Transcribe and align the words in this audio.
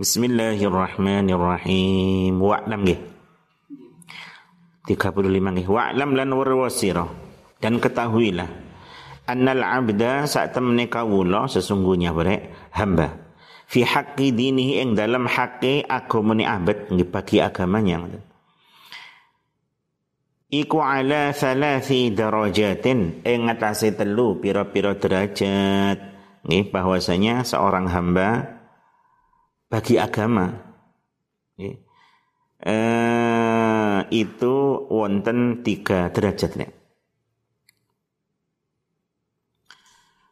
Bismillahirrahmanirrahim. 0.00 2.40
Wa'lam 2.40 2.88
nggih. 2.88 2.96
35 4.88 5.28
nggih. 5.28 5.68
Wa'lam 5.68 6.16
lan 6.16 6.32
warwasira. 6.32 7.04
Dan 7.60 7.76
ketahuilah 7.76 8.48
annal 9.28 9.60
abda 9.62 10.26
saat 10.26 10.56
temne 10.56 10.88
kawula 10.90 11.46
sesungguhnya 11.46 12.10
bare 12.10 12.50
hamba 12.74 13.14
fi 13.70 13.86
haqqi 13.86 14.34
dinihi 14.34 14.82
ing 14.82 14.98
dalam 14.98 15.30
haqqi 15.30 15.86
agamane 15.86 16.42
abad 16.42 16.90
bagi 16.90 17.38
agamanya 17.38 18.10
iku 20.50 20.82
ala 20.82 21.30
thalathi 21.30 22.10
darajatin 22.10 23.22
ing 23.22 23.46
telu 23.94 24.42
pira-pira 24.42 24.98
derajat 24.98 25.98
nggih 26.42 26.74
bahwasanya 26.74 27.46
seorang 27.46 27.86
hamba 27.86 28.58
bagi 29.70 29.94
agama 30.02 30.50
ya. 31.54 31.70
eh, 32.66 33.98
itu 34.10 34.54
wonten 34.90 35.62
tiga 35.62 36.10
derajat 36.10 36.52
ya. 36.58 36.68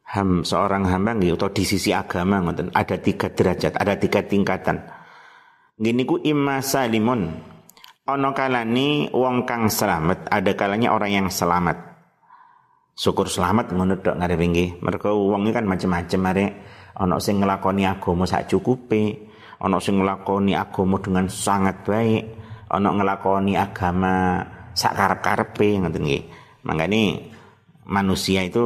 Ham, 0.08 0.40
seorang 0.42 0.88
hamba 0.88 1.14
nggih 1.14 1.36
atau 1.36 1.52
di 1.52 1.68
sisi 1.68 1.92
agama 1.92 2.40
ngoten 2.40 2.72
ada 2.72 2.96
tiga 2.96 3.28
derajat, 3.28 3.76
ada 3.76 3.94
tiga 4.00 4.24
tingkatan. 4.24 4.80
Gini 5.78 6.02
ku 6.02 6.18
imma 6.18 6.58
salimun. 6.64 7.28
Ono 8.08 8.32
kalani 8.32 9.12
wong 9.12 9.44
kang 9.44 9.68
selamat, 9.68 10.32
ada 10.32 10.56
kalanya 10.56 10.96
orang 10.96 11.12
yang 11.12 11.28
selamat. 11.28 11.76
Syukur 12.96 13.28
selamat 13.28 13.76
ngono 13.76 14.00
tok 14.00 14.16
ngarepe 14.16 14.48
nggih. 14.48 14.70
Mergo 14.80 15.12
wong 15.28 15.52
kan 15.52 15.68
macam-macam 15.68 16.20
arek. 16.32 16.52
Ono 17.04 17.20
sing 17.20 17.38
nglakoni 17.38 17.84
agama 17.84 18.24
sak 18.24 18.48
cukupe, 18.48 19.27
ono 19.58 19.76
sing 19.82 19.98
nglakoni 19.98 20.54
agama 20.54 21.02
dengan 21.02 21.26
sangat 21.26 21.82
baik 21.82 22.22
ono 22.70 22.88
nglakoni 22.94 23.58
agama 23.58 24.44
sak 24.76 24.94
karep-karepe 24.94 25.82
ngoten 25.82 26.02
nggih. 26.04 26.24
Mangane 26.62 27.32
manusia 27.88 28.44
itu 28.44 28.62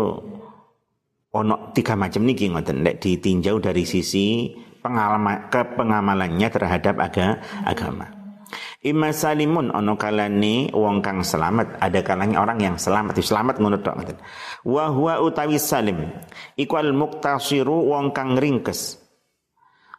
ono 1.33 1.73
tiga 1.73 1.97
macam 1.97 2.29
niki 2.29 2.53
ngoten. 2.53 2.85
Nek 2.85 3.01
ditinjau 3.01 3.63
dari 3.63 3.89
sisi 3.89 4.53
pengalaman 4.83 5.48
kepengamalannya 5.48 6.48
terhadap 6.51 6.98
aga, 7.01 7.41
agama. 7.65 8.11
Ima 8.83 9.15
salimun 9.15 9.70
ono 9.70 9.95
kalani 9.95 10.69
wong 10.75 11.01
kang 11.01 11.23
selamat, 11.23 11.79
ada 11.79 12.03
kalanya 12.03 12.43
orang 12.43 12.59
yang 12.59 12.77
selamat, 12.77 13.15
selamat 13.23 13.63
ngono 13.63 13.79
tok 13.79 13.95
ngoten. 13.97 14.19
Utawi 15.23 15.57
salim. 15.57 16.11
Iku 16.59 16.75
al 16.77 16.91
muktasiru 16.91 17.95
wong 17.95 18.11
kang 18.11 18.35
ringkes 18.35 19.02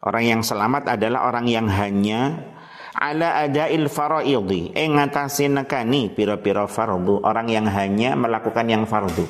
Orang 0.04 0.24
yang 0.28 0.42
selamat 0.44 1.00
adalah 1.00 1.32
orang 1.32 1.48
yang 1.48 1.72
hanya 1.72 2.44
ala 2.92 3.40
adail 3.40 3.88
faraidhi 3.88 4.76
ing 4.76 5.00
ngatasi 5.00 5.48
nekani 5.48 6.12
pira-pira 6.12 6.68
fardu. 6.68 7.24
Orang 7.24 7.48
yang 7.48 7.72
hanya 7.72 8.12
melakukan 8.20 8.68
yang 8.68 8.84
fardu. 8.84 9.24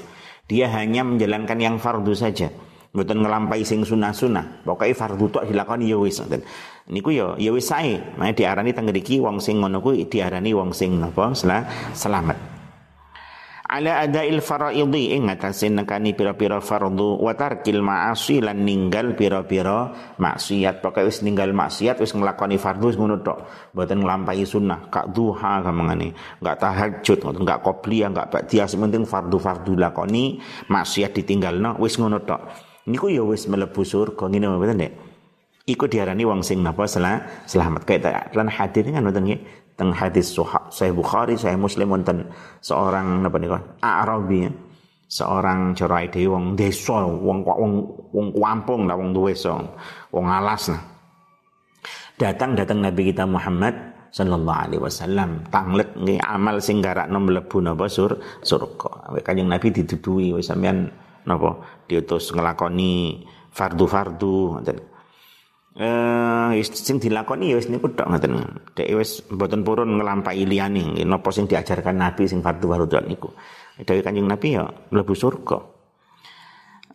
Dia 0.49 0.73
hanya 0.73 1.05
menjalankan 1.05 1.61
yang 1.61 1.77
fardu 1.77 2.17
saja. 2.17 2.49
Mboten 2.89 3.21
ngelampai 3.21 3.61
sing 3.61 3.85
sunah-sunah. 3.85 4.65
Pokoke 4.65 4.97
fardu 4.97 5.25
tok 5.29 5.45
dilakoni 5.45 5.93
ya 5.93 5.97
wis 6.01 6.17
niku 6.89 7.13
ya 7.13 7.37
ya 7.37 7.53
wis 7.53 7.69
sae. 7.69 8.01
Diarani 8.33 8.73
teng 8.73 8.89
wong 8.89 9.37
sing 9.37 9.61
ngono 9.61 9.77
kuwi 9.77 10.09
diarani 10.09 10.57
wong 10.57 10.73
sing 10.73 10.97
napa? 10.97 11.37
Selamat 11.93 12.52
ala 13.73 14.05
adail 14.05 14.37
faraidhi 14.37 15.17
ing 15.17 15.33
atase 15.33 15.65
nekani 15.73 16.13
pira-pira 16.13 16.61
fardu. 16.61 17.17
Wa 17.17 17.33
tarkil 17.33 17.81
ma'asi 17.81 18.37
lan 18.45 18.61
ninggal 18.61 19.17
pira-pira 19.17 19.89
maksiat. 20.21 20.85
Pokoke 20.85 21.09
wis 21.09 21.25
ninggal 21.25 21.49
maksiat 21.57 21.97
wis 21.97 22.13
nglakoni 22.13 22.61
fardu 22.61 22.93
wis 22.93 22.97
ngono 23.01 23.25
tok. 23.25 23.73
Mboten 23.73 24.05
sunnah. 24.45 24.93
Kak 24.93 25.09
duha 25.09 25.65
kamangane 25.65 26.13
enggak 26.37 26.57
tahajud 26.61 27.19
enggak 27.41 27.59
qobliyah 27.65 28.13
enggak 28.13 28.29
ba'diyah. 28.29 28.69
Sementing 28.69 29.09
fardu-fardu 29.09 29.73
lakoni 29.73 30.37
maksiat 30.69 31.17
ditinggalno 31.17 31.81
wis 31.81 31.97
ngono 31.97 32.21
tok. 32.21 32.41
Niku 32.85 33.09
ya 33.09 33.25
wis 33.25 33.49
mlebu 33.49 33.81
surga. 33.81 34.29
Ngene 34.29 34.53
mboten 34.53 34.77
nek 34.77 35.12
iku 35.63 35.87
diarani 35.87 36.23
wong 36.27 36.43
sing 36.43 36.59
napa? 36.59 36.83
Selamat. 36.87 37.87
Kayak 37.87 38.35
lan 38.35 38.51
hadir 38.51 38.83
kan 38.87 39.03
mboten 39.03 39.23
nggih? 39.27 39.41
Teng 39.73 39.89
hadis 39.89 40.29
Sahih 40.69 40.93
Bukhari, 40.93 41.33
Sahih 41.33 41.57
Muslim 41.57 41.89
wonten 41.89 42.29
seorang 42.61 43.25
napa 43.25 43.41
nika 43.41 43.57
Arabi 43.81 44.45
ya. 44.45 44.51
Seorang 45.13 45.77
cerai 45.77 46.09
dhewe 46.09 46.33
wong 46.33 46.57
desa, 46.57 47.05
wong 47.05 47.45
wong 47.45 47.73
wong 48.13 48.27
kampung 48.33 48.89
lah 48.89 48.97
wong 48.97 49.13
desa, 49.13 49.53
wong 50.09 50.25
alas 50.25 50.73
nah. 50.73 50.81
Datang 52.17 52.57
datang 52.57 52.81
Nabi 52.81 53.13
kita 53.13 53.25
Muhammad 53.25 53.73
sallallahu 54.13 54.61
alaihi 54.69 54.81
wasallam. 54.81 55.41
Tanglet 55.49 55.89
nggih 55.97 56.21
amal 56.21 56.61
sing 56.61 56.81
garakno 56.81 57.17
mlebu 57.17 57.61
napa? 57.61 57.89
Sur 57.89 58.21
surga. 58.41 59.13
Kanjeng 59.25 59.49
Nabi 59.49 59.73
dituduhi 59.73 60.33
wis 60.33 60.49
sampean 60.49 60.89
napa? 61.25 61.61
Diutus 61.85 62.33
nglakoni 62.33 63.25
fardu-fardu 63.53 64.61
eh 65.73 66.61
sing 66.69 67.01
dilakoni 67.01 67.49
ya 67.49 67.57
wis 67.57 67.65
niku 67.65 67.89
tok 67.97 68.05
ngoten. 68.05 68.33
Dek 68.77 68.93
wis 68.93 69.25
mboten 69.25 69.65
purun 69.65 69.97
nglampahi 69.97 70.45
liyane 70.45 71.01
napa 71.01 71.33
sing 71.33 71.49
diajarkan 71.49 71.97
Nabi 71.97 72.29
sing 72.29 72.45
fardu-fardu 72.45 73.01
niku. 73.09 73.33
Dewe 73.81 74.05
Kanjeng 74.05 74.29
Nabi 74.29 74.53
ya 74.53 74.69
mlebu 74.69 75.13
surga. 75.17 75.57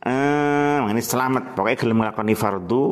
Eh 0.07 0.79
ini 0.87 1.03
selamat 1.03 1.59
pokoknya 1.59 1.77
gelem 1.83 1.99
nglakoni 2.07 2.35
fardu 2.39 2.83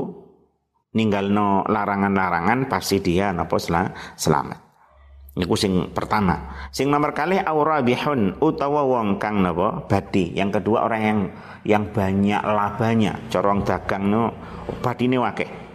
ninggalno 0.99 1.63
larangan-larangan 1.71 2.67
pasti 2.67 2.99
dia 2.99 3.31
napa 3.31 3.55
selamat. 3.63 4.59
Niku 5.39 5.55
sing 5.55 5.95
pertama. 5.95 6.67
Sing 6.75 6.91
nomor 6.91 7.15
kali 7.15 7.39
aura 7.39 7.79
bihun 7.85 8.43
utawa 8.43 8.83
wong 8.83 9.23
kang 9.23 9.39
napa 9.39 9.87
badi. 9.87 10.35
Yang 10.35 10.59
kedua 10.59 10.83
orang 10.83 11.03
yang 11.07 11.21
yang 11.63 11.85
banyak 11.95 12.43
labanya, 12.43 13.23
corong 13.31 13.63
dagang 13.63 14.11
no 14.11 14.35
badine 14.83 15.23
wakeh 15.23 15.66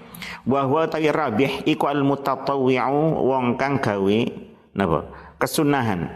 wa 0.45 0.61
huwa 0.65 0.89
tawi 0.89 1.09
rabih 1.09 1.65
iku 1.65 1.89
al 1.89 2.01
mutatawwi'u 2.05 3.25
wong 3.25 3.55
kang 3.59 3.81
gawe 3.81 4.19
napa? 4.77 4.99
Kesunahan. 5.41 6.07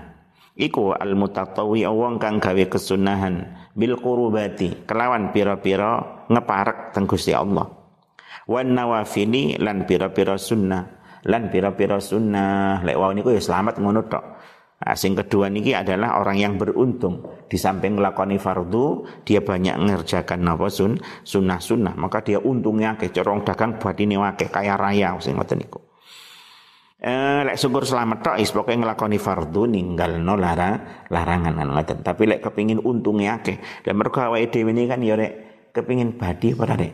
Iku 0.55 0.95
al 0.95 1.17
mutatawwi'u 1.19 1.91
wong 1.91 2.16
kang 2.21 2.39
gawe 2.39 2.63
kesunahan. 2.69 3.67
Bil 3.75 3.99
qurubati 3.99 4.88
kelawan 4.88 5.35
pira-pira 5.35 6.23
ngeparek 6.31 6.95
teng 6.95 7.05
Gusti 7.09 7.35
Allah. 7.35 7.67
Wan 8.45 8.71
nawafili 8.71 9.59
lan 9.59 9.83
pira-pira 9.83 10.39
sunnah. 10.39 10.83
Lan 11.25 11.49
pira-pira 11.49 11.97
sunnah. 11.97 12.85
Lek 12.85 12.95
wau 12.95 13.11
niku 13.11 13.33
ya 13.33 13.41
selamat 13.41 13.81
ngono 13.81 14.05
tok 14.05 14.23
Nah, 14.75 14.91
kedua 14.91 15.47
niki 15.47 15.72
adalah 15.72 16.19
orang 16.19 16.36
yang 16.36 16.53
beruntung 16.59 17.47
di 17.47 17.56
samping 17.56 17.96
melakoni 17.96 18.36
fardu 18.36 19.08
dia 19.24 19.40
banyak 19.40 19.80
mengerjakan 19.80 20.44
napa 20.44 20.68
sun 20.68 21.00
sunnah 21.24 21.63
sunnah 21.63 21.96
maka 21.96 22.19
dia 22.19 22.44
untungnya 22.44 23.00
ke 23.00 23.08
corong 23.16 23.47
dagang 23.47 23.80
buat 23.80 23.96
ini 23.96 24.19
wake 24.19 24.52
kaya 24.52 24.75
raya 24.75 25.16
sing 25.24 25.40
ngoten 25.40 25.64
niku. 25.64 25.80
Eh 27.00 27.47
lek 27.47 27.56
syukur 27.56 27.88
selamat 27.88 28.19
tok 28.19 28.38
is 28.44 28.52
pokoke 28.52 28.75
nglakoni 28.75 29.16
fardu 29.16 29.64
ninggal 29.64 30.19
no 30.19 30.35
lara 30.35 31.06
larangan 31.08 31.56
kan 31.56 31.69
ngoten. 31.72 31.97
Tapi 32.03 32.24
lek 32.28 32.44
kepingin 32.44 32.84
untungnya 32.84 33.40
akeh 33.40 33.64
dan 33.80 33.96
mergo 33.96 34.19
awake 34.19 34.52
dhewe 34.52 34.75
ini 34.75 34.91
kan 34.91 35.00
ya 35.00 35.16
lek 35.16 35.31
kepingin 35.72 36.19
badi 36.19 36.52
apa 36.52 36.64
rek. 36.75 36.94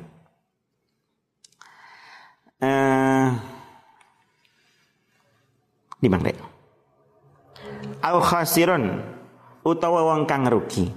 Eh 2.62 3.30
di 5.98 6.10
rek? 6.10 6.51
Au 8.02 8.18
khasirun 8.22 9.02
utawa 9.66 10.02
wong 10.14 10.26
kang 10.26 10.50
rugi. 10.50 10.90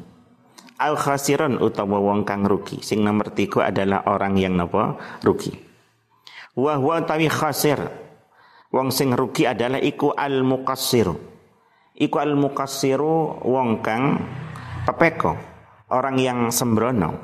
Au 0.81 0.97
khasirun 0.97 1.60
utawa 1.60 2.00
wong 2.00 2.25
kang 2.26 2.42
rugi. 2.42 2.81
Sing 2.81 3.04
nomor 3.04 3.31
tiga 3.32 3.70
adalah 3.70 4.09
orang 4.09 4.34
yang 4.41 4.56
napa 4.56 4.97
rugi. 5.22 5.53
Wa 6.56 6.81
huwa 6.81 7.04
tawi 7.04 7.28
khasir. 7.28 7.78
Wong 8.75 8.90
sing 8.90 9.14
rugi 9.14 9.46
adalah 9.46 9.79
iku 9.79 10.11
al 10.19 10.43
muqassir 10.43 11.06
iku 11.94 12.19
al 12.19 12.34
muqassiru 12.34 13.46
wong 13.46 13.79
kang 13.87 14.19
pepeko 14.82 15.38
orang 15.94 16.19
yang 16.19 16.38
sembrono. 16.50 17.14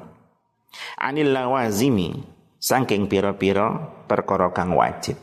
Anil 1.03 1.35
lawazimi 1.35 2.15
saking 2.63 3.11
pira-pira 3.11 3.91
perkara 4.07 4.55
kang 4.55 4.79
wajib 4.79 5.19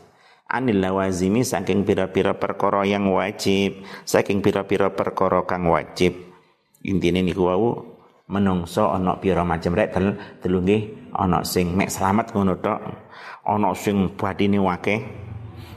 anil 0.48 0.80
lawazimi 0.80 1.44
saking 1.44 1.84
pira-pira 1.84 2.32
perkara 2.40 2.88
yang 2.88 3.12
wajib 3.12 3.84
saking 4.08 4.40
pira-pira 4.40 4.88
perkara 4.88 5.44
kang 5.44 5.68
wajib. 5.68 6.16
Intine 6.88 7.20
niku 7.20 7.52
wau 7.52 7.84
menungso 8.32 8.88
ana 8.88 9.20
pira 9.20 9.44
macam 9.44 9.76
rek 9.76 9.92
tel 9.92 10.16
telu 10.40 10.64
nggih 10.64 11.12
sing 11.44 11.76
mek 11.76 11.92
selamat 11.92 12.32
ngono 12.32 12.56
tok 12.64 12.80
ana 13.44 13.76
sing 13.76 14.16
badine 14.16 14.56
akeh. 14.56 15.00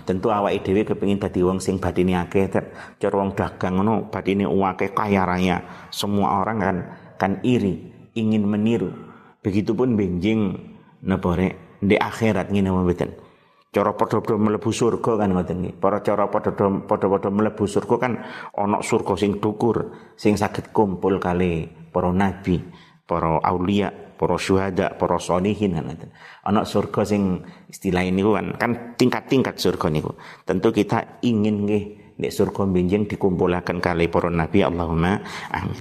Tentu 0.01 0.33
awake 0.33 0.65
dhewe 0.65 0.81
kepengin 0.81 1.21
dadi 1.21 1.45
wong 1.45 1.61
sing 1.61 1.77
badine 1.77 2.17
akeh 2.17 2.47
cara 2.97 3.15
wong 3.15 3.35
dagang 3.35 3.75
ngono 3.79 4.07
badine 4.07 4.47
akeh 4.47 4.95
kaya 4.95 5.27
raya. 5.27 5.57
Semua 5.91 6.39
orang 6.39 6.57
kan 6.63 6.77
kan 7.19 7.31
iri 7.43 7.91
ingin 8.15 8.47
meniru. 8.47 8.91
Begitupun 9.43 9.99
benjing 9.99 10.55
rek 11.03 11.81
di 11.81 11.97
akhirat 11.97 12.53
ngene 12.53 12.69
mboten 12.69 13.30
cara 13.71 13.95
padha-padha 13.95 14.35
mlebu 14.35 14.69
surga 14.69 15.15
kan 15.15 15.31
ngoten 15.31 15.57
nggih. 15.63 15.75
Para 15.79 16.03
cara 16.03 16.27
padha-padha 16.27 17.31
mlebu 17.31 17.63
surga 17.63 17.95
kan 17.97 18.13
ana 18.51 18.83
surga 18.83 19.15
sing 19.15 19.39
dukur, 19.39 19.95
sing 20.19 20.35
saged 20.35 20.75
kumpul 20.75 21.23
kali 21.23 21.71
para 21.95 22.11
nabi, 22.11 22.59
para 23.07 23.39
aulia, 23.39 23.91
para 24.19 24.35
syuhada, 24.35 24.99
para 24.99 25.15
sholihin 25.15 25.79
kan 25.79 25.87
ngoten. 25.87 26.11
Ana 26.43 26.67
surga 26.67 27.07
sing 27.07 27.47
istilah 27.71 28.03
ini 28.03 28.21
kan 28.27 28.59
kan 28.59 28.71
tingkat-tingkat 28.99 29.55
surga 29.55 29.87
niku. 29.87 30.19
Tentu 30.43 30.75
kita 30.75 31.23
ingin 31.23 31.63
nggih 31.63 31.83
nek 32.19 32.31
surga 32.35 32.67
benjing 32.67 33.07
dikumpulaken 33.07 33.79
kali 33.79 34.11
para 34.11 34.27
nabi 34.27 34.67
Allahumma 34.67 35.23
amin. 35.47 35.79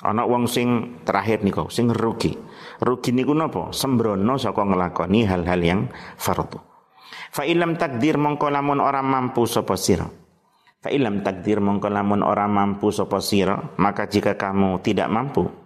Ana 0.00 0.24
wong 0.24 0.48
sing 0.48 0.98
terakhir 1.06 1.46
niku 1.46 1.70
sing 1.70 1.94
rugi. 1.94 2.34
Rugi 2.80 3.12
niku 3.14 3.36
napa? 3.36 3.70
Sembrono 3.70 4.34
saka 4.34 4.64
nglakoni 4.64 5.28
hal-hal 5.28 5.60
yang 5.60 5.80
fardhu. 6.16 6.69
Fa 7.30 7.42
ilam 7.46 7.74
takdir 7.74 8.18
mongko 8.18 8.50
lamun 8.50 8.78
ora 8.78 9.02
mampu 9.02 9.46
sapa 9.46 9.74
sira. 9.74 10.06
Fa 10.80 10.88
ilam 10.88 11.20
takdir 11.20 11.58
mongko 11.60 11.88
lamun 11.90 12.22
ora 12.24 12.46
mampu 12.46 12.88
sapa 12.94 13.20
sira, 13.20 13.58
maka 13.76 14.08
jika 14.08 14.34
kamu 14.38 14.80
tidak 14.80 15.10
mampu 15.12 15.60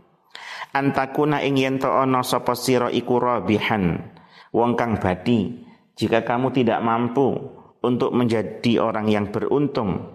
antakuna 0.75 1.39
ing 1.47 1.55
yen 1.57 1.79
to 1.79 1.87
ana 1.87 2.27
sapa 2.27 2.59
sira 2.59 2.91
iku 2.91 3.23
rabihan 3.23 4.03
wong 4.51 4.75
kang 4.75 4.99
badi. 4.99 5.63
Jika 5.95 6.27
kamu 6.27 6.51
tidak 6.51 6.83
mampu 6.83 7.39
untuk 7.79 8.11
menjadi 8.11 8.83
orang 8.83 9.07
yang 9.07 9.31
beruntung 9.31 10.11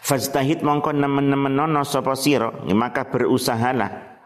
Fastahid 0.00 0.64
mongko 0.64 0.96
nemen-nemen 0.96 1.52
ana 1.60 1.84
sapa 1.84 2.16
sira 2.16 2.48
maka 2.72 3.12
berusahalah. 3.12 4.16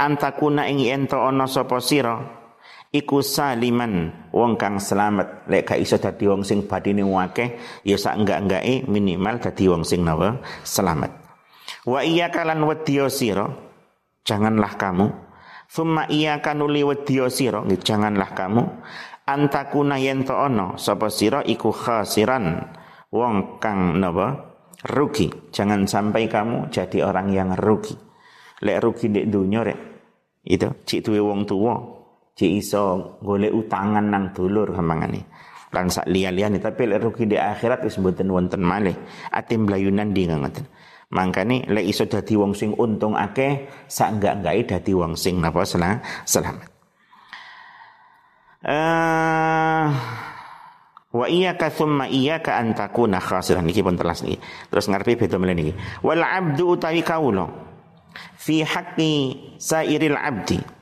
Antakuna 0.00 0.66
ing 0.66 0.82
yen 0.82 1.06
to 1.06 1.20
ana 1.20 1.46
sapa 1.46 1.78
sira 1.78 2.35
iku 2.96 3.20
saliman 3.20 4.08
wong 4.32 4.56
kang 4.56 4.80
selamat. 4.80 5.48
Lek 5.52 5.68
gak 5.68 5.80
iso 5.80 6.00
dadi 6.00 6.24
wong 6.24 6.42
sing 6.42 6.64
badine 6.64 7.04
akeh 7.04 7.82
ya 7.84 7.96
sak 8.00 8.16
enggak-engake 8.24 8.88
minimal 8.88 9.36
dadi 9.36 9.64
wong 9.68 9.84
sing 9.84 10.02
nawa 10.02 10.40
selamat. 10.64 11.12
Wa 11.84 12.00
iya 12.02 12.32
kalan 12.32 12.64
wedya 12.64 13.12
sira 13.12 13.46
janganlah 14.24 14.74
kamu. 14.80 15.06
Summa 15.66 16.08
iya 16.08 16.40
kanuli 16.40 16.82
wedya 16.82 17.28
sira 17.28 17.60
janganlah 17.62 18.32
kamu. 18.32 18.64
Antakuna 19.26 19.98
yen 19.98 20.22
to 20.22 20.38
ana 20.38 20.78
sapa 20.78 21.10
sira 21.10 21.42
iku 21.42 21.74
khasiran 21.74 22.72
wong 23.12 23.58
kang 23.58 23.98
napa 23.98 24.56
rugi. 24.86 25.28
Jangan 25.50 25.84
sampai 25.84 26.30
kamu 26.30 26.70
jadi 26.70 27.04
orang 27.04 27.34
yang 27.34 27.52
rugi. 27.58 27.98
Lek 28.62 28.80
rugi 28.80 29.12
di 29.12 29.26
dunia 29.28 29.66
rek 29.66 29.78
itu 30.46 30.70
cik 30.86 31.10
duwe 31.10 31.18
wong 31.18 31.42
tua 31.42 31.95
Cik 32.36 32.52
iso 32.60 33.16
golek 33.24 33.48
utangan 33.48 34.12
nang 34.12 34.36
dulur 34.36 34.68
gamangane. 34.76 35.24
Lan 35.72 35.88
sak 35.88 36.04
liya-liyane 36.04 36.60
tapi 36.60 36.84
lek 36.84 37.00
rugi 37.00 37.24
di 37.24 37.40
akhirat 37.40 37.80
wis 37.88 37.96
mboten 37.96 38.28
wonten 38.28 38.60
malih. 38.60 38.92
Ati 39.32 39.56
mlayunan 39.56 40.12
di 40.12 40.28
ngoten. 40.28 40.68
Mangkane 41.16 41.64
lek 41.72 41.88
iso 41.88 42.04
dadi 42.04 42.36
wong 42.36 42.52
sing 42.52 42.76
untung 42.76 43.16
akeh 43.16 43.88
sak 43.88 44.20
enggak-enggake 44.20 44.62
dadi 44.68 44.92
wong 44.92 45.16
sing 45.16 45.40
napa 45.40 45.64
selamat. 45.64 46.68
Uh, 48.66 49.86
wa 51.16 51.26
iyyaka 51.30 51.72
thumma 51.72 52.04
iyyaka 52.10 52.58
an 52.58 52.76
takuna 52.76 53.16
khasiran 53.16 53.64
niki 53.64 53.80
pun 53.80 53.96
telas 53.96 54.20
niki. 54.20 54.36
Terus 54.68 54.92
ngarepe 54.92 55.24
beda 55.24 55.40
mlen 55.40 55.56
niki. 55.56 55.72
Wal 56.04 56.20
abdu 56.20 56.76
utawi 56.76 57.00
kawula 57.00 57.48
fi 58.36 58.60
haqqi 58.60 59.12
sairil 59.56 60.20
abdi 60.20 60.75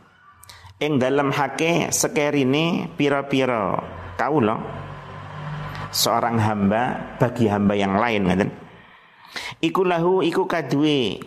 ing 0.83 0.99
dalam 0.99 1.31
hake 1.31 1.95
sekerine 1.95 2.91
pira-pira. 2.95 3.79
Kaulo 4.15 4.57
seorang 5.95 6.39
hamba 6.43 7.15
bagi 7.19 7.47
hamba 7.47 7.75
yang 7.79 7.95
lain 7.99 8.27
ngaten. 8.27 8.51
Iku 9.63 9.83
lahu 9.87 10.23
iku 10.23 10.47
kadue 10.47 11.19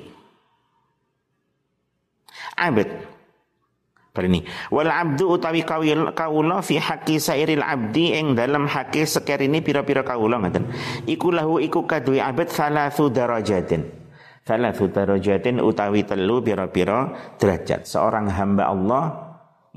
abad 2.58 2.90
ini 4.18 4.42
wal 4.74 4.90
abdu 4.90 5.30
utawi 5.30 5.62
kawil 5.62 6.10
kaulo 6.18 6.66
fi 6.66 6.82
haqqi 6.82 7.22
sairil 7.22 7.62
abdi 7.62 8.18
ing 8.18 8.34
dalam 8.34 8.66
hake 8.66 9.06
sekerine 9.06 9.62
pira-pira 9.62 10.02
kaulo 10.02 10.42
ngaten. 10.42 10.66
Iku 11.06 11.30
lahu 11.30 11.62
iku 11.62 11.86
kadue 11.86 12.18
abad 12.18 12.50
salatsu 12.50 13.14
darajatin. 13.14 13.86
Salatsu 14.42 14.90
darajatin 14.90 15.62
utawi 15.62 16.02
telu 16.08 16.42
pira-pira 16.42 17.14
derajat. 17.38 17.86
Seorang 17.86 18.32
hamba 18.32 18.74
Allah 18.74 19.27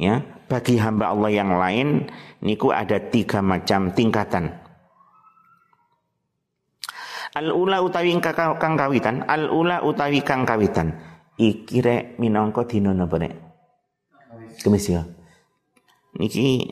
ya 0.00 0.24
bagi 0.48 0.80
hamba 0.80 1.12
Allah 1.12 1.28
yang 1.28 1.52
lain 1.60 2.08
niku 2.40 2.72
ada 2.72 2.96
tiga 2.96 3.44
macam 3.44 3.92
tingkatan. 3.92 4.48
Al 7.30 7.52
ula 7.54 7.78
utawi 7.84 8.16
kang 8.18 8.74
kawitan 8.74 9.22
al 9.28 9.52
ula 9.52 9.84
utawi 9.84 10.24
kang 10.24 10.48
kawitan. 10.48 10.96
Iki 11.36 11.78
rek 11.84 12.04
minangka 12.16 12.64
dina 12.64 12.96
napa 12.96 13.20
nek 13.20 13.32
kemis 14.64 14.88
ya. 14.88 15.04
Niki 16.16 16.66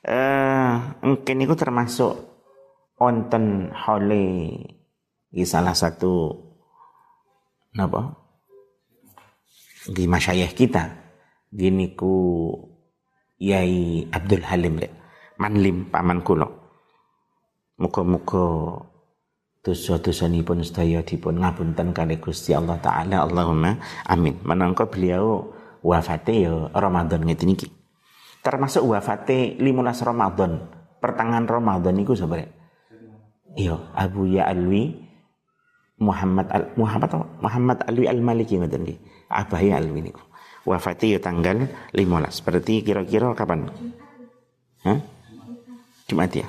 eh 0.00 0.72
mungkin 1.04 1.34
niku 1.36 1.54
termasuk 1.54 2.16
onten 2.98 3.70
hole 3.70 4.26
salah 5.46 5.76
satu 5.78 6.34
napa 7.76 8.29
di 9.90 10.06
masyayikh 10.06 10.54
kita. 10.54 10.94
Gini 11.50 11.98
ku 11.98 12.54
Yai 13.42 14.06
Abdul 14.06 14.46
Halim 14.46 14.78
le 14.78 14.88
manlim 15.40 15.88
paman 15.88 16.20
kula 16.20 16.44
muga-muga 17.80 18.76
dosa-dosa 19.64 20.28
pun 20.44 20.60
sedaya 20.60 21.00
dipun 21.00 21.40
ngapunten 21.40 21.96
kali 21.96 22.22
Gusti 22.22 22.54
Allah 22.54 22.78
taala. 22.78 23.26
Allahumma 23.26 23.80
amin. 24.06 24.38
Menangka 24.46 24.86
beliau 24.86 25.50
wafate 25.80 26.44
ya 26.46 26.68
Ramadan 26.76 27.24
ngeten 27.24 27.56
iki. 27.56 27.72
Termasuk 28.44 28.84
wafate 28.84 29.56
15 29.58 30.06
Ramadan. 30.06 30.52
Pertengahan 31.00 31.48
Ramadan 31.48 31.96
niku 31.96 32.12
sebenarnya 32.12 32.60
iya 33.58 33.76
Abu 33.96 34.30
Ya 34.30 34.46
Alwi 34.46 34.94
Muhammad 36.00 36.46
Al, 36.50 36.64
Muhammad 36.78 37.10
Muhammad 37.42 37.78
Alwi 37.86 38.06
Al 38.06 38.20
Maliki 38.22 38.56
ngoten 38.56 38.86
nggih 38.86 38.98
Abahi 39.30 39.70
Alwi 39.70 40.10
niku. 40.10 40.20
Wafati 40.66 41.16
ya 41.16 41.20
tanggal 41.22 41.70
15. 41.94 42.44
Berarti 42.44 42.84
kira-kira 42.84 43.32
kapan? 43.32 43.70
Hah? 44.84 44.98
Jumat 46.10 46.34
ya. 46.34 46.46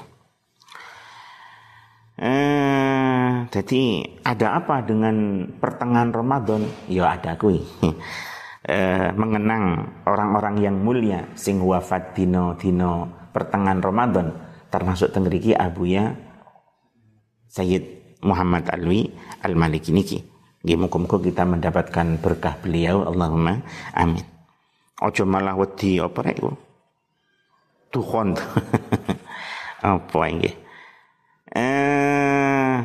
Eh, 2.22 3.32
jadi 3.50 3.82
ada 4.22 4.58
apa 4.58 4.84
dengan 4.84 5.48
pertengahan 5.58 6.12
Ramadan? 6.12 6.66
Ya 6.90 7.14
ada 7.14 7.38
kui. 7.38 7.62
eh, 8.68 9.10
mengenang 9.14 9.90
orang-orang 10.06 10.62
yang 10.62 10.76
mulia 10.78 11.26
sing 11.34 11.62
wafat 11.62 12.14
dino 12.14 12.54
dino 12.58 13.10
pertengahan 13.34 13.82
Ramadan 13.82 14.28
termasuk 14.70 15.10
tengriki 15.12 15.52
Abu 15.58 15.90
ya 15.90 16.14
Sayyid 17.52 18.18
Muhammad 18.24 18.70
Alwi 18.72 19.12
Al-Maliki 19.44 19.92
niki. 19.92 20.31
Muga 20.62 21.18
kita 21.18 21.42
mendapatkan 21.42 22.22
berkah 22.22 22.56
beliau 22.62 23.10
Allahumma 23.10 23.66
amin. 23.98 24.22
Ojo 25.02 25.26
malah 25.26 25.58
wedi 25.58 25.98
apa 25.98 26.22
rek? 26.22 26.38
Tuhon. 27.90 28.38
apa 29.82 30.20
nggih? 30.22 30.56
Eh 31.52 32.78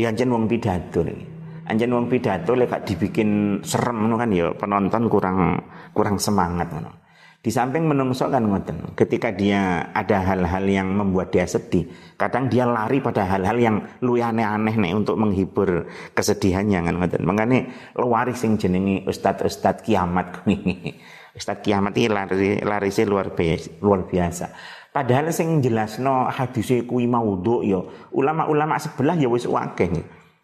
ya 0.00 0.08
anjen 0.08 0.32
wong 0.32 0.48
pidato 0.48 1.04
nih. 1.04 1.20
Anjen 1.68 1.92
wong 1.92 2.08
pidato 2.08 2.56
lek 2.56 2.72
dibikin 2.88 3.60
serem 3.60 4.08
kan 4.16 4.32
ya 4.32 4.56
penonton 4.56 5.12
kurang 5.12 5.60
kurang 5.92 6.16
semangat 6.16 6.72
ngono. 6.72 7.07
Di 7.48 7.56
samping 7.56 7.88
menungso 7.88 8.28
kan 8.28 8.44
ngoten, 8.44 8.92
ketika 8.92 9.32
dia 9.32 9.88
ada 9.96 10.20
hal-hal 10.20 10.68
yang 10.68 10.92
membuat 10.92 11.32
dia 11.32 11.48
sedih, 11.48 11.88
kadang 12.20 12.52
dia 12.52 12.68
lari 12.68 13.00
pada 13.00 13.24
hal-hal 13.24 13.56
yang 13.56 13.76
lu 14.04 14.20
aneh-aneh 14.20 14.76
nih 14.76 14.92
untuk 14.92 15.16
menghibur 15.16 15.88
kesedihannya 16.12 16.76
kan 16.84 16.94
ngoten. 17.00 17.24
Makanya 17.24 17.72
lari 17.96 18.36
sing 18.36 18.60
jenenge 18.60 19.08
ustad-ustad 19.08 19.80
kiamat 19.80 20.44
Ustad 21.40 21.64
kiamat 21.64 21.96
ini 21.96 22.12
lari 22.12 22.60
lari 22.60 22.92
sih 22.92 23.08
luar 23.08 23.32
biasa, 23.32 23.80
luar 23.80 24.04
biasa. 24.04 24.46
Padahal 24.92 25.32
sing 25.32 25.64
jelasno 25.64 26.28
hadise 26.28 26.84
kuwi 26.84 27.08
maudhu 27.08 27.64
ya 27.64 27.80
ulama-ulama 28.12 28.76
sebelah 28.76 29.16
ya 29.16 29.32
wis 29.32 29.48
akeh 29.48 29.88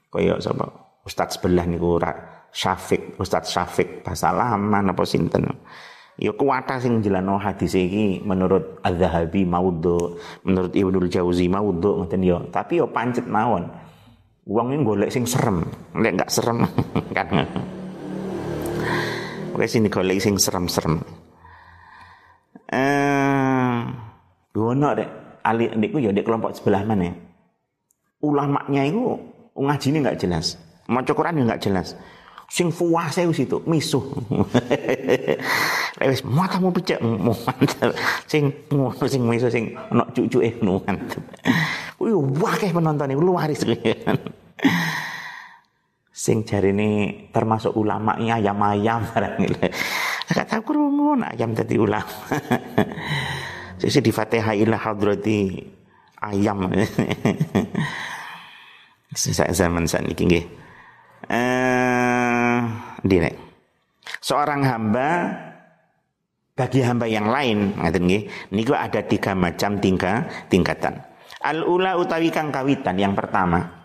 Kaya 0.08 0.40
sapa? 0.40 0.72
Ustad 1.04 1.36
sebelah 1.36 1.68
niku 1.68 2.00
Syafiq, 2.48 3.20
Ustad 3.20 3.44
Syafiq 3.44 4.00
Basalaman 4.00 4.88
apa 4.88 5.04
sinten. 5.04 5.52
Ya 6.14 6.30
kuwata 6.30 6.78
sing 6.78 7.02
jelano 7.02 7.42
hadis 7.42 7.74
iki 7.74 8.22
menurut 8.22 8.78
Az-Zahabi 8.86 9.42
maudhu, 9.42 10.14
menurut 10.46 10.70
Ibnul 10.70 11.10
Jauzi 11.10 11.50
maudhu 11.50 11.98
ngoten 11.98 12.22
ya. 12.22 12.38
Tapi 12.54 12.78
ya 12.78 12.86
pancet 12.86 13.26
mawon. 13.26 13.66
Wong 14.46 14.76
iki 14.76 14.82
golek 14.86 15.10
sing 15.10 15.24
serem, 15.26 15.66
lek 15.98 16.14
enggak 16.14 16.30
serem 16.30 16.62
kan. 17.16 17.26
Oke 19.54 19.66
sini 19.66 19.90
golek 19.90 20.22
sing 20.22 20.38
serem-serem. 20.38 21.02
Eh, 22.70 23.78
ono 24.54 24.88
dek 24.94 25.08
ali 25.42 25.70
niku 25.78 25.98
ya 25.98 26.14
dek 26.14 26.26
kelompok 26.26 26.54
sebelah 26.54 26.82
mana? 26.86 27.10
Ulamanya 28.22 28.82
itu 28.86 29.18
ini 29.90 29.98
nggak 30.02 30.18
jelas. 30.18 30.58
Maca 30.90 31.10
Quran 31.14 31.46
nggak 31.46 31.62
jelas. 31.62 31.94
Sing 32.48 32.70
fuwase 32.70 33.26
wis 33.26 33.42
itu 33.42 33.58
misuh. 33.66 34.04
Wis 36.04 36.22
matamu 36.26 36.74
pecek 36.74 37.00
mantap. 37.02 37.94
Sing 38.28 38.50
ngono 38.70 39.06
sing 39.06 39.22
misuh 39.26 39.50
sing 39.50 39.74
ono 39.90 40.04
cucuke 40.12 40.60
mantap. 40.62 41.22
Kuwi 41.98 42.12
wakeh 42.14 42.70
penonton 42.70 43.14
iki 43.14 43.22
luaris 43.22 43.62
Sing 46.14 46.46
ini 46.46 47.26
termasuk 47.34 47.74
ulama 47.74 48.14
ayam-ayam 48.14 49.02
barang 49.02 49.34
Kata 50.24 50.62
krungu 50.62 51.18
ayam 51.20 51.52
tadi 51.58 51.74
ulama. 51.74 52.06
Sisi 53.82 53.98
di 53.98 54.14
Fatihah 54.14 54.54
ila 54.54 54.78
hadrati 54.78 55.58
ayam. 56.22 56.70
zaman 59.52 59.84
saat 59.84 60.06
ini. 60.06 60.40
Eh, 61.24 62.23
dine. 63.04 63.30
Seorang 64.24 64.64
hamba 64.64 65.08
bagi 66.56 66.80
hamba 66.80 67.04
yang 67.04 67.28
lain 67.28 67.76
ngaten 67.76 68.02
nggih 68.08 68.22
niku 68.56 68.72
ada 68.72 69.04
tiga 69.04 69.36
macam 69.36 69.76
tingkah 69.78 70.24
tingkatan. 70.48 70.96
Al 71.44 71.60
ula 71.60 72.00
utawi 72.00 72.32
kang 72.32 72.48
kawitan 72.48 72.96
yang 72.96 73.12
pertama 73.12 73.84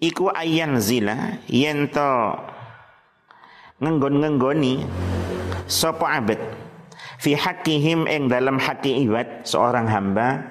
iku 0.00 0.32
ayan 0.32 0.80
zila 0.80 1.38
yento 1.48 2.36
ngenggon-ngenggoni 3.80 4.84
sapa 5.68 6.20
abad 6.20 6.40
fi 7.20 7.36
haqqihim 7.36 8.04
ing 8.08 8.28
dalam 8.28 8.60
haki 8.60 9.04
ibad 9.08 9.44
seorang 9.48 9.88
hamba 9.88 10.44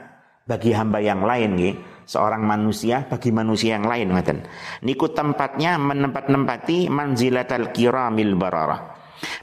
bagi 0.50 0.76
hamba 0.76 1.00
yang 1.00 1.24
lain 1.24 1.56
nggih 1.56 1.76
seorang 2.14 2.46
manusia 2.46 3.10
bagi 3.10 3.34
manusia 3.34 3.82
yang 3.82 3.90
lain 3.90 4.14
ngoten. 4.14 4.46
Niku 4.86 5.10
tempatnya 5.10 5.82
menempat-nempati 5.82 6.94
manzilatal 6.94 7.74
kiramil 7.74 8.38
bararah. 8.38 8.94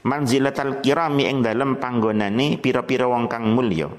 Manzilatal 0.07 0.79
kirami 0.79 1.27
ing 1.27 1.43
dalam 1.43 1.75
panggonane 1.75 2.55
pira-pira 2.63 3.11
wong 3.11 3.27
kang 3.27 3.51
mulya. 3.51 3.91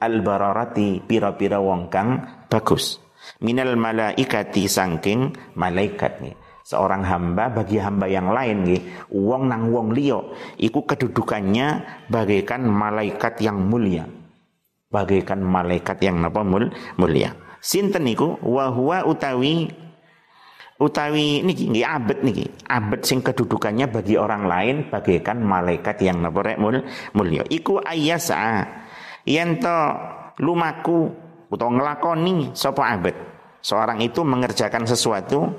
Al 0.00 0.24
bararati 0.24 1.04
pira-pira 1.04 1.60
wong 1.60 1.92
kang 1.92 2.24
bagus. 2.48 3.04
Minal 3.44 3.76
malaikati 3.76 4.68
sangking 4.68 5.52
malaikat 5.56 6.20
nih 6.20 6.36
seorang 6.64 7.04
hamba 7.04 7.52
bagi 7.52 7.76
hamba 7.76 8.08
yang 8.08 8.32
lain 8.32 8.64
nggih 8.64 8.82
wong 9.12 9.52
nang 9.52 9.68
wong 9.68 9.92
liya 9.92 10.20
iku 10.56 10.88
kedudukannya 10.88 11.84
bagaikan 12.08 12.64
malaikat 12.64 13.40
yang 13.44 13.60
mulia. 13.60 14.08
Bagaikan 14.92 15.42
malaikat 15.42 15.98
yang 16.06 16.22
napa 16.22 16.46
mul, 16.46 16.70
mulia 17.00 17.34
sinten 17.64 18.04
niku? 18.04 18.36
Wa 18.44 18.68
huwa 18.68 19.08
utawi 19.08 19.72
utawi 20.76 21.40
niki 21.40 21.72
nggih 21.72 21.88
abet 21.88 22.20
niki. 22.20 22.44
Abet 22.68 23.08
sing 23.08 23.24
kedudukannya 23.24 23.88
bagi 23.88 24.20
orang 24.20 24.44
lain 24.44 24.76
bagaikan 24.92 25.40
malaikat 25.40 26.04
yang 26.04 26.20
napa 26.20 26.44
rek 26.44 26.60
mul, 26.60 26.84
mulia 27.16 27.40
iku 27.48 27.80
ayyasa 27.80 28.68
yen 29.24 29.56
to 29.56 29.78
lumaku 30.44 31.08
utawa 31.48 31.72
nglakoni 31.72 32.52
sapa 32.52 32.84
abet. 32.92 33.16
Seorang 33.64 34.04
itu 34.04 34.20
mengerjakan 34.20 34.84
sesuatu 34.84 35.56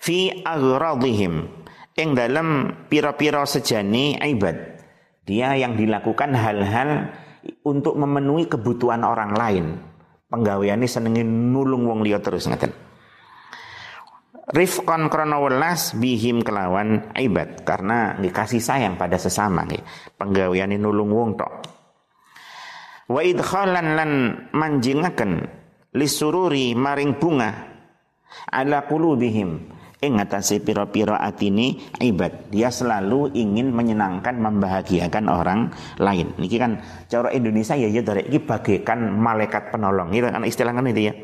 fi 0.00 0.32
aghradihim 0.40 1.44
ing 1.92 2.16
dalam 2.16 2.72
pira-pira 2.88 3.44
sejani 3.44 4.16
ibad. 4.16 4.80
Dia 5.28 5.54
yang 5.54 5.76
dilakukan 5.76 6.34
hal-hal 6.34 7.14
untuk 7.62 7.94
memenuhi 7.98 8.50
kebutuhan 8.50 9.06
orang 9.06 9.32
lain. 9.34 9.66
Penggaweane 10.32 10.88
senengi 10.88 11.22
nulung 11.26 11.84
wong 11.84 12.00
liya 12.00 12.18
terus 12.24 12.48
ngeten. 12.48 12.72
Rifqan 14.52 15.06
krana 15.06 15.38
welas 15.38 15.94
bihim 15.94 16.42
kelawan 16.42 17.14
ibad 17.14 17.62
karena 17.62 18.18
dikasih 18.18 18.58
sayang 18.58 18.98
pada 18.98 19.14
sesama 19.14 19.62
nih 19.62 19.78
penggaweane 20.18 20.76
nulung 20.80 21.14
wong 21.14 21.30
tok. 21.38 21.52
Wa 23.12 23.20
idkhalan 23.22 23.88
lan 23.94 24.10
manjingaken 24.50 25.46
lisururi 25.94 26.72
maring 26.72 27.20
bunga 27.20 27.50
ala 28.48 28.88
qulubihim 28.88 29.68
ing 30.02 30.18
ngatasi 30.18 30.66
piro-piro 30.66 31.14
atini 31.14 31.78
ibad. 32.02 32.50
Dia 32.50 32.74
selalu 32.74 33.38
ingin 33.38 33.70
menyenangkan, 33.70 34.34
membahagiakan 34.34 35.30
orang 35.30 35.70
lain. 36.02 36.34
Niki 36.42 36.58
kan 36.58 36.82
cara 37.06 37.30
Indonesia 37.30 37.78
ya 37.78 37.86
ya 37.86 38.02
dari 38.02 38.26
ini 38.26 38.42
bagaikan 38.42 38.98
malaikat 39.14 39.70
penolong. 39.70 40.10
Itu 40.10 40.26
kan 40.26 40.42
istilah 40.42 40.74
kan 40.74 40.90
itu 40.90 41.06
ya. 41.06 41.14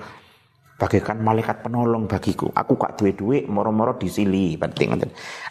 Bagaikan 0.78 1.18
malaikat 1.26 1.66
penolong 1.66 2.06
bagiku. 2.06 2.54
Aku 2.54 2.78
kak 2.78 3.02
duwe-duwe 3.02 3.50
moro-moro 3.50 3.98
disili 3.98 4.54
penting 4.54 4.94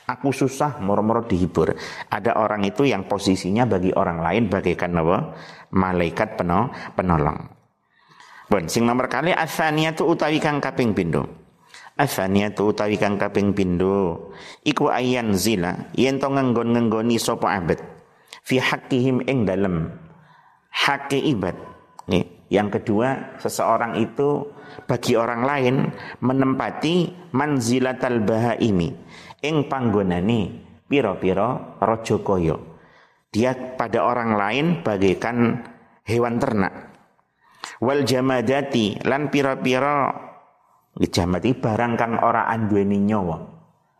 Aku 0.08 0.32
susah 0.32 0.80
moro-moro 0.80 1.28
dihibur. 1.28 1.76
Ada 2.08 2.40
orang 2.40 2.64
itu 2.64 2.88
yang 2.88 3.12
posisinya 3.12 3.68
bagi 3.68 3.92
orang 3.92 4.24
lain 4.24 4.48
bagaikan 4.48 4.96
apa? 4.96 5.36
Malaikat 5.76 6.40
penolong. 6.96 7.44
Bon, 8.48 8.64
sing 8.72 8.88
nomor 8.88 9.12
kali 9.12 9.36
asaniyatu 9.36 10.08
utawi 10.08 10.40
kang 10.40 10.64
kaping 10.64 10.96
pindho 10.96 11.37
tu 12.54 12.70
utawi 12.70 12.96
kang 13.02 13.18
kaping 13.18 13.58
pindho 13.58 14.30
iku 14.62 14.94
ayan 14.94 15.34
zila 15.34 15.90
yen 15.98 16.22
to 16.22 16.30
ngenggon-ngenggoni 16.30 17.18
sapa 17.18 17.58
abad 17.58 17.82
fi 18.48 18.64
haqqihim 18.64 19.28
ing 19.28 19.44
dalem. 19.44 19.92
Haqqi 20.72 21.20
ibad. 21.36 21.58
Nih 22.08 22.48
yang 22.48 22.72
kedua 22.72 23.36
seseorang 23.44 24.00
itu 24.00 24.48
bagi 24.88 25.20
orang 25.20 25.44
lain 25.44 25.76
menempati 26.24 27.12
manzilatal 27.36 28.24
bahaimi 28.24 28.94
ing 29.44 29.68
panggonane 29.68 30.42
piro-piro 30.88 31.82
raja 31.84 32.18
kaya. 32.24 32.56
Dia 33.28 33.52
pada 33.76 34.08
orang 34.08 34.40
lain 34.40 34.66
bagaikan 34.86 35.68
hewan 36.08 36.40
ternak. 36.40 36.96
Wal 37.84 38.08
jamadati 38.08 39.04
lan 39.04 39.28
piro-piro 39.28 40.27
Jamat 40.98 41.46
iki 41.46 41.62
barang 41.62 41.94
kang 41.94 42.18
ora 42.26 42.50
anduweni 42.50 42.98
nyawa. 42.98 43.38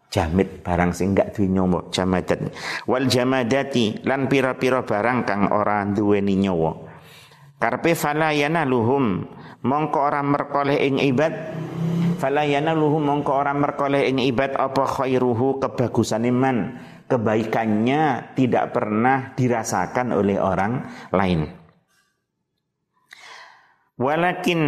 Jamit 0.08 0.64
barang 0.64 0.96
sing 0.96 1.12
gak 1.12 1.36
duwe 1.36 1.52
nyawa, 1.52 1.92
jamadat. 1.92 2.50
Wal 2.88 3.12
jamadati 3.12 4.02
lan 4.08 4.32
pira-pira 4.32 4.82
barang 4.82 5.28
kang 5.28 5.52
ora 5.52 5.84
duweni 5.84 6.34
nyawa. 6.40 6.72
Karpe 7.58 7.94
fala 7.94 8.32
yanaluhum 8.34 9.26
mongko 9.66 10.00
ora 10.00 10.22
merkoleh 10.22 10.78
ing 10.78 11.02
ibad 11.02 11.34
fala 12.22 12.46
yanaluhum 12.46 13.02
mongko 13.02 13.34
ora 13.34 13.54
merkoleh 13.54 14.06
ing 14.10 14.22
ibad 14.22 14.54
apa 14.58 14.86
khairuhu 14.86 15.58
kebagusan 15.58 16.30
iman 16.30 16.78
kebaikannya 17.10 18.34
tidak 18.38 18.78
pernah 18.78 19.34
dirasakan 19.34 20.14
oleh 20.14 20.38
orang 20.38 20.86
lain. 21.10 21.50
Walakin 23.98 24.62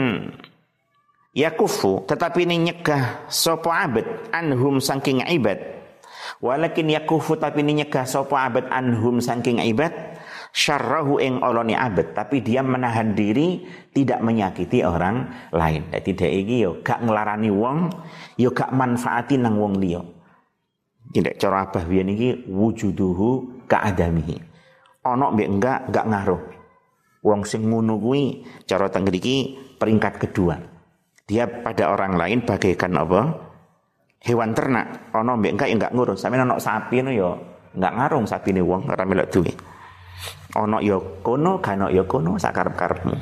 yakufu 1.33 2.05
tetapi 2.09 2.45
ini 2.45 2.71
nyegah 2.71 3.29
sopo 3.29 3.69
abad 3.69 4.31
anhum 4.33 4.81
saking 4.81 5.25
ibad. 5.25 5.79
Walakin 6.39 6.87
yakufu 6.93 7.35
tapi 7.35 7.65
ini 7.65 7.83
nyegah 7.83 8.05
sopo 8.05 8.37
abad 8.37 8.69
anhum 8.69 9.21
saking 9.21 9.61
ibad. 9.61 9.91
Syarrahu 10.49 11.21
ing 11.21 11.45
oloni 11.45 11.77
abad 11.77 12.17
tapi 12.17 12.41
dia 12.41 12.65
menahan 12.65 13.13
diri 13.13 13.61
tidak 13.93 14.17
menyakiti 14.25 14.81
orang 14.81 15.29
lain. 15.53 15.93
Jadi 15.93 16.09
tidak 16.17 16.33
iki 16.33 16.55
yo 16.65 16.71
gak 16.81 17.05
ngelarani 17.05 17.53
wong 17.53 17.93
yo 18.41 18.49
gak 18.49 18.73
manfaati 18.73 19.37
nang 19.37 19.61
wong 19.61 19.77
liya. 19.77 20.01
Tidak 21.09 21.37
cara 21.37 21.69
abah 21.69 21.85
biyen 21.85 22.13
iki 22.13 22.29
wujuduhu 22.49 23.65
kaadamihi 23.69 24.37
ono 25.05 25.33
mbek 25.33 25.49
enggak 25.49 25.79
enggak 25.89 26.05
ngaruh. 26.09 26.43
Wong 27.19 27.41
sing 27.43 27.67
ngono 27.67 27.99
kuwi 27.99 28.41
cara 28.63 28.87
peringkat 28.89 30.13
kedua 30.17 30.68
dia 31.29 31.45
pada 31.45 31.93
orang 31.93 32.17
lain 32.17 32.41
bagaikan 32.41 32.97
apa? 32.97 33.21
Hewan 34.25 34.57
ternak. 34.57 35.13
Ono 35.13 35.37
mbek 35.37 35.53
enggak 35.53 35.69
enggak 35.69 35.91
ngurus. 35.93 36.25
Sampe 36.25 36.41
ono 36.41 36.57
sapi 36.57 37.05
no 37.05 37.13
yo 37.13 37.37
enggak 37.77 37.93
ngarung 37.93 38.25
sapi 38.25 38.49
ne 38.57 38.65
wong 38.65 38.89
ora 38.89 39.05
melok 39.05 39.29
duwe. 39.29 39.53
Ono 40.57 40.81
yo 40.81 41.21
kono, 41.21 41.61
kano 41.61 41.93
yo 41.93 42.09
kono 42.09 42.41
sakarep-karepmu. 42.41 43.13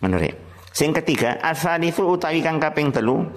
Menurut. 0.00 0.34
Sing 0.72 0.96
ketiga, 0.96 1.36
asalifu 1.44 2.16
utawi 2.16 2.40
kang 2.40 2.56
kaping 2.56 2.88
telu 2.88 3.28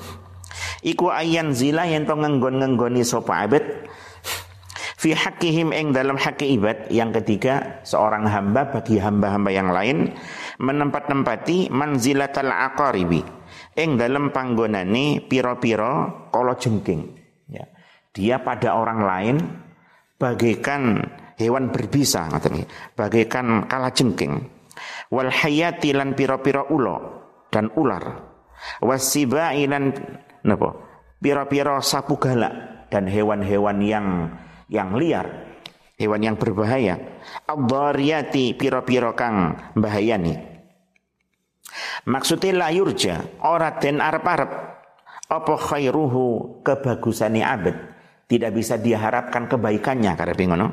iku 0.85 1.11
ayan 1.11 1.51
zila 1.51 1.83
yen 1.89 2.07
to 2.07 2.15
ngenggon-ngenggoni 2.15 3.01
sapa 3.01 3.49
abet 3.49 3.65
fi 5.01 5.17
haqqihim 5.17 5.73
ing 5.73 5.91
dalam 5.91 6.15
haqqi 6.15 6.55
ibad 6.55 6.87
yang 6.93 7.09
ketiga 7.09 7.81
seorang 7.81 8.29
hamba 8.29 8.69
bagi 8.69 9.01
hamba-hamba 9.01 9.49
yang 9.49 9.69
lain 9.73 10.13
menempat-tempati 10.59 11.71
manzilatal 11.71 12.51
aqaribi. 12.51 13.21
Ing 13.75 13.99
dalam 13.99 14.31
panggonane 14.31 15.23
piro-piro 15.25 16.27
kala 16.31 16.55
jengking. 16.55 17.01
Ya. 17.51 17.67
Dia 18.15 18.39
pada 18.39 18.79
orang 18.79 18.99
lain 19.03 19.35
bagaikan 20.15 21.03
hewan 21.35 21.71
berbisa 21.71 22.31
ngoten 22.31 22.63
bagaikan 22.95 23.67
kalajengking 23.67 24.47
wal 25.11 25.27
hayati 25.27 25.91
lan 25.91 26.15
pira-pira 26.15 26.67
ula 26.71 26.97
dan 27.51 27.71
ular. 27.75 28.35
Wasibai 28.81 29.67
lan 29.67 29.93
napa? 30.47 30.69
Pira-pira 31.19 31.79
sapu 31.83 32.17
galak 32.17 32.87
dan 32.89 33.05
hewan-hewan 33.05 33.83
yang 33.83 34.07
yang 34.71 34.95
liar 34.95 35.54
hewan 35.95 36.21
yang 36.23 36.35
berbahaya. 36.39 36.99
Ad-dhariyati 37.47 38.55
pira-pira 38.55 39.15
kang 39.15 39.55
bahayani 39.75 40.55
maksudnya 42.05 42.65
la 42.65 42.69
yurja 42.71 43.41
ora 43.43 43.75
den 43.77 43.99
arep-arep. 43.99 44.51
Apa 45.25 45.57
khairuhu 45.57 46.61
kebagusane 46.61 47.41
abad. 47.41 47.73
Tidak 48.29 48.51
bisa 48.53 48.77
diharapkan 48.77 49.49
kebaikannya 49.49 50.13
karena 50.13 50.43
ngono. 50.53 50.67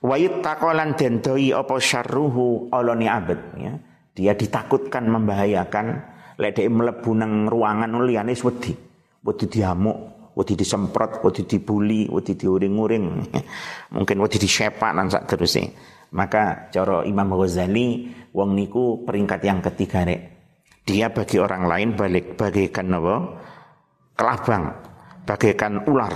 Wayut 0.00 0.40
takolan 0.40 0.96
den 0.96 1.20
doi 1.20 1.52
apa 1.52 1.76
syarruhu 1.76 2.72
oloni 2.72 3.04
abet 3.04 3.40
ya. 3.60 3.72
Dia 4.16 4.32
ditakutkan 4.32 5.04
membahayakan. 5.12 6.16
Lek 6.38 6.54
dhek 6.54 6.70
mlebu 6.70 7.10
nang 7.18 7.32
ruangan 7.50 7.98
liyane 8.08 8.32
wedi. 8.32 8.72
Wedi 9.20 9.46
diamuk, 9.50 10.17
wedi 10.38 10.54
disemprot, 10.54 11.18
wedi 11.26 11.42
dibuli, 11.42 12.06
wedi 12.06 12.38
diuring-uring. 12.38 13.06
Mungkin 13.98 14.16
wedi 14.22 14.38
disepak 14.38 14.94
lan 14.94 15.10
sak 15.10 15.26
terusé. 15.26 15.66
Maka 16.14 16.70
cara 16.70 17.02
Imam 17.02 17.34
Ghazali 17.34 18.06
wong 18.30 18.54
niku 18.54 19.02
peringkat 19.02 19.40
yang 19.42 19.58
ketiga 19.58 20.06
rek. 20.06 20.38
Dia 20.86 21.10
bagi 21.12 21.36
orang 21.36 21.68
lain 21.68 21.88
balik 21.98 22.38
bagaikan 22.38 22.96
apa? 22.96 23.16
Kelabang, 24.16 24.64
bagaikan 25.28 25.84
ular, 25.84 26.14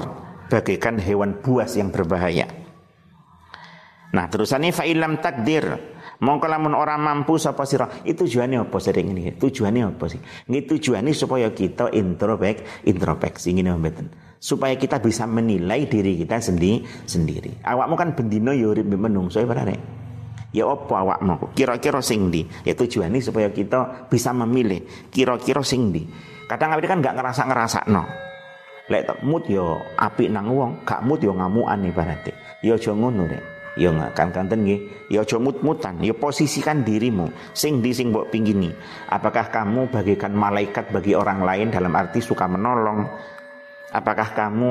bagaikan 0.49 0.97
hewan 0.97 1.43
buas 1.45 1.77
yang 1.77 1.93
berbahaya. 1.93 2.49
Nah 4.17 4.25
terusannya 4.33 4.73
fa'ilam 4.73 5.21
takdir 5.21 5.92
Mongko 6.23 6.47
lamun 6.47 6.79
orang 6.79 7.03
mampu 7.03 7.35
sapa 7.35 7.67
sira? 7.67 7.91
Itu 8.07 8.31
tujuannya 8.31 8.63
apa 8.63 8.79
sering 8.79 9.11
ini 9.11 9.35
tujuannya 9.35 9.83
apa 9.91 10.07
sih? 10.07 10.23
Ini 10.23 10.63
tujuannya 10.71 11.11
supaya 11.11 11.51
kita 11.51 11.91
introspek 11.91 12.87
introspeksi. 12.87 13.51
Ngene 13.59 13.75
mboten. 13.75 14.07
Supaya 14.39 14.79
kita 14.79 15.03
bisa 15.03 15.27
menilai 15.27 15.91
diri 15.91 16.15
kita 16.19 16.39
sendiri 16.39 16.87
sendiri. 17.07 17.63
Awakmu 17.67 17.95
kan 17.99 18.15
bendino 18.15 18.55
ya 18.55 18.71
urip 18.71 18.87
menungso 18.87 19.43
ya 19.43 19.47
benar 19.51 19.75
ya 20.53 20.69
apa 20.69 20.95
awakmu? 20.95 21.57
Kira-kira 21.59 21.99
sing 22.05 22.31
di 22.31 22.47
ya 22.63 22.77
tujuannya 22.79 23.19
supaya 23.19 23.51
kita 23.51 24.07
bisa 24.07 24.31
memilih 24.31 25.11
kira-kira 25.11 25.65
sing 25.67 25.91
di 25.91 26.07
kadang 26.47 26.77
awake 26.77 26.85
kan 26.85 27.01
nggak 27.01 27.17
ngerasa 27.17 27.43
ngerasa 27.49 27.81
no 27.89 28.05
lek 28.93 29.25
mood 29.25 29.49
yo 29.49 29.81
api 29.97 30.29
nang 30.29 30.53
wong 30.53 30.85
gak 30.85 31.01
mood 31.01 31.25
yo 31.25 31.33
ya 31.33 31.41
ngamukan 31.41 31.81
ibaratnya 31.89 32.35
ya 32.61 32.77
aja 32.77 32.93
ngono 32.93 33.25
deh 33.25 33.52
Ya 33.73 33.89
kan 34.13 34.29
kanten 34.29 34.69
nggih. 34.69 35.09
Ya 35.09 35.25
aja 35.25 35.41
mut-mutan, 35.41 35.97
ya 36.05 36.13
posisikan 36.13 36.85
dirimu 36.85 37.33
sing 37.57 37.81
di 37.81 37.93
sing 37.97 38.13
mbok 38.13 38.29
pinggini. 38.29 38.69
Apakah 39.09 39.49
kamu 39.49 39.89
bagaikan 39.89 40.33
malaikat 40.37 40.93
bagi 40.93 41.17
orang 41.17 41.41
lain 41.41 41.73
dalam 41.73 41.93
arti 41.97 42.21
suka 42.21 42.45
menolong? 42.45 43.09
Apakah 43.93 44.37
kamu 44.37 44.71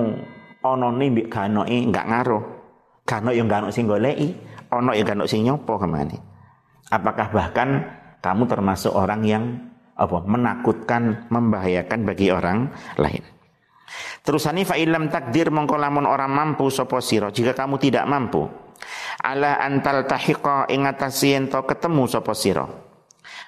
onone 0.62 1.05
mbek 1.13 1.29
ganoke 1.34 1.74
enggak 1.74 2.05
ngaruh? 2.10 2.43
Gano 3.01 3.34
yang 3.34 3.50
gano 3.50 3.74
sing 3.74 3.89
goleki, 3.89 4.29
ono 4.70 4.93
yang 4.93 5.10
gano 5.10 5.25
sing 5.25 5.41
nyopo 5.41 5.81
ke 5.81 5.88
mana? 5.89 6.17
Apakah 6.93 7.34
bahkan 7.34 7.70
kamu 8.22 8.46
termasuk 8.46 8.93
orang 8.93 9.22
yang 9.25 9.43
apa 9.98 10.22
menakutkan, 10.22 11.25
membahayakan 11.34 12.05
bagi 12.05 12.29
orang 12.29 12.70
lain? 13.01 13.25
Terusani 14.22 14.62
fa 14.63 14.77
ilam 14.77 15.10
takdir 15.10 15.50
mongko 15.50 15.75
lamun 15.81 16.05
orang 16.05 16.29
mampu 16.29 16.70
sapa 16.70 17.01
sira 17.01 17.34
jika 17.34 17.58
kamu 17.58 17.81
tidak 17.81 18.05
mampu 18.05 18.48
ala 19.21 19.61
antal 19.61 20.05
tahiqa 20.05 20.69
ing 20.69 20.85
to 21.50 21.59
ketemu 21.67 22.03
sapa 22.07 22.33
sira? 22.33 22.65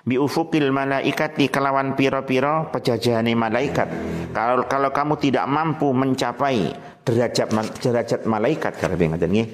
Bi 0.04 0.20
ufukil 0.20 0.70
malaikati 0.76 1.48
kelawan 1.48 1.96
piro-piro 1.96 2.68
pejajahane 2.76 3.34
malaikat. 3.40 3.88
Kalau 4.36 4.68
kalau 4.68 4.92
kamu 4.92 5.16
tidak 5.16 5.48
mampu 5.48 5.96
mencapai 5.96 6.76
derajat 7.08 7.48
derajat 7.80 8.22
malaikat 8.28 8.76
karep 8.76 9.00
ngaten 9.00 9.32
nggih? 9.32 9.50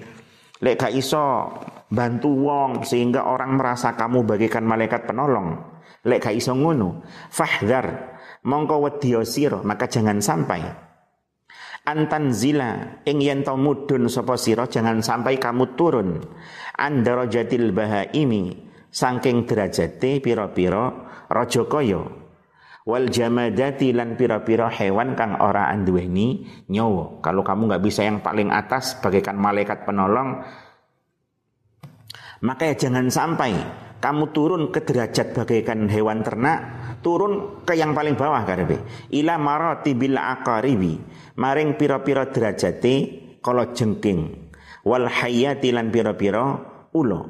Lek 0.59 0.75
gak 0.75 0.91
iso 0.91 1.53
bantu 1.89 2.29
wong 2.29 2.85
sehingga 2.85 3.25
orang 3.25 3.57
merasa 3.57 3.97
kamu 3.97 4.25
bagaikan 4.27 4.61
malaikat 4.61 5.09
penolong 5.09 5.57
lek 6.05 6.21
gak 6.23 6.35
iso 6.37 6.55
ngono 6.55 7.03
fahdhar 7.33 8.17
mongko 8.45 8.75
wedya 8.87 9.25
maka 9.65 9.89
jangan 9.89 10.23
sampai 10.23 10.88
antanzila 11.89 13.01
ing 13.09 13.17
yen 13.25 13.41
to 13.41 13.57
mudun 13.57 14.05
sapa 14.05 14.37
sira 14.37 14.69
jangan 14.69 15.01
sampai 15.01 15.41
kamu 15.41 15.73
turun. 15.73 16.21
Andarajatil 16.77 17.73
bahaimi 17.73 18.55
saking 18.93 19.49
derajate 19.49 20.21
pira-pira 20.21 20.93
raja 21.27 21.65
kaya. 21.65 22.05
Wal 22.85 23.09
jamadati 23.09 23.93
lan 23.93 24.15
pira-pira 24.15 24.69
hewan 24.69 25.17
kang 25.17 25.41
ora 25.41 25.67
anduweni 25.73 26.45
nyawa. 26.69 27.19
Kalau 27.25 27.41
kamu 27.41 27.73
nggak 27.73 27.83
bisa 27.83 28.05
yang 28.05 28.21
paling 28.21 28.53
atas 28.53 28.97
bagaikan 29.01 29.35
malaikat 29.35 29.83
penolong 29.83 30.41
maka 32.39 32.71
ya 32.71 32.87
jangan 32.87 33.11
sampai 33.11 33.51
kamu 33.99 34.31
turun 34.31 34.71
ke 34.71 34.79
derajat 34.79 35.35
bagaikan 35.35 35.91
hewan 35.91 36.23
ternak, 36.23 36.78
turun 36.99 37.63
ke 37.65 37.75
yang 37.75 37.95
paling 37.95 38.15
bawah 38.15 38.43
karepe. 38.43 38.79
Ila 39.15 39.35
maratibil 39.39 40.19
aqaribi, 40.19 40.99
maring 41.39 41.75
pira-pira 41.79 42.27
derajate 42.27 42.95
kala 43.43 43.71
jengking. 43.75 44.51
Wal 44.87 45.07
hayati 45.07 45.75
lan 45.75 45.91
pira-pira 45.91 46.43
ulo. 46.95 47.21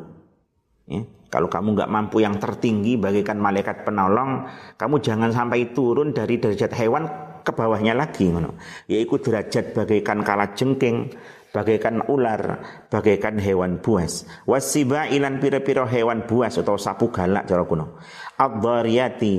Ya. 0.85 1.01
Kalau 1.29 1.45
kamu 1.45 1.77
nggak 1.77 1.91
mampu 1.93 2.25
yang 2.25 2.41
tertinggi 2.41 2.97
bagaikan 2.97 3.37
malaikat 3.37 3.85
penolong, 3.85 4.49
kamu 4.81 4.97
jangan 4.97 5.29
sampai 5.29 5.69
turun 5.77 6.09
dari 6.09 6.41
derajat 6.41 6.73
hewan 6.73 7.05
ke 7.45 7.53
bawahnya 7.53 7.93
lagi 7.93 8.33
ngono. 8.33 8.57
Yaitu 8.89 9.21
derajat 9.21 9.77
bagaikan 9.77 10.25
kala 10.25 10.57
jengking, 10.57 11.13
bagaikan 11.53 12.01
ular, 12.09 12.65
bagaikan 12.89 13.37
hewan 13.37 13.77
buas. 13.77 14.25
Wasiba 14.49 15.05
ilan 15.09 15.37
pira-pira 15.37 15.85
hewan 15.85 16.25
buas 16.25 16.57
atau 16.57 16.81
sapu 16.81 17.13
galak 17.13 17.45
cara 17.45 17.61
kuno. 17.65 18.01
Ad-dhariyati 18.39 19.35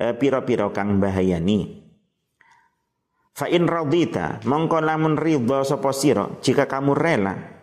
eh, 0.00 0.16
pira-pira 0.16 0.72
kang 0.72 0.96
bahayani. 0.96 1.80
Fa 3.36 3.46
in 3.52 3.68
radita 3.68 4.40
mongko 4.48 4.80
lamun 4.80 5.20
ridha 5.20 5.60
sapa 5.64 5.92
sira 5.92 6.28
jika 6.40 6.64
kamu 6.64 6.92
rela 6.96 7.60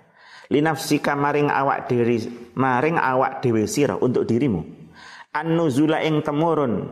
linafsika 0.49 1.13
maring 1.13 1.51
awak 1.51 1.91
diri 1.91 2.23
maring 2.55 2.95
awak 2.95 3.43
dhewe 3.43 3.67
sira 3.67 3.99
untuk 3.99 4.23
dirimu 4.23 4.63
an-nuzula 5.35 6.01
ing 6.01 6.23
temurun 6.23 6.87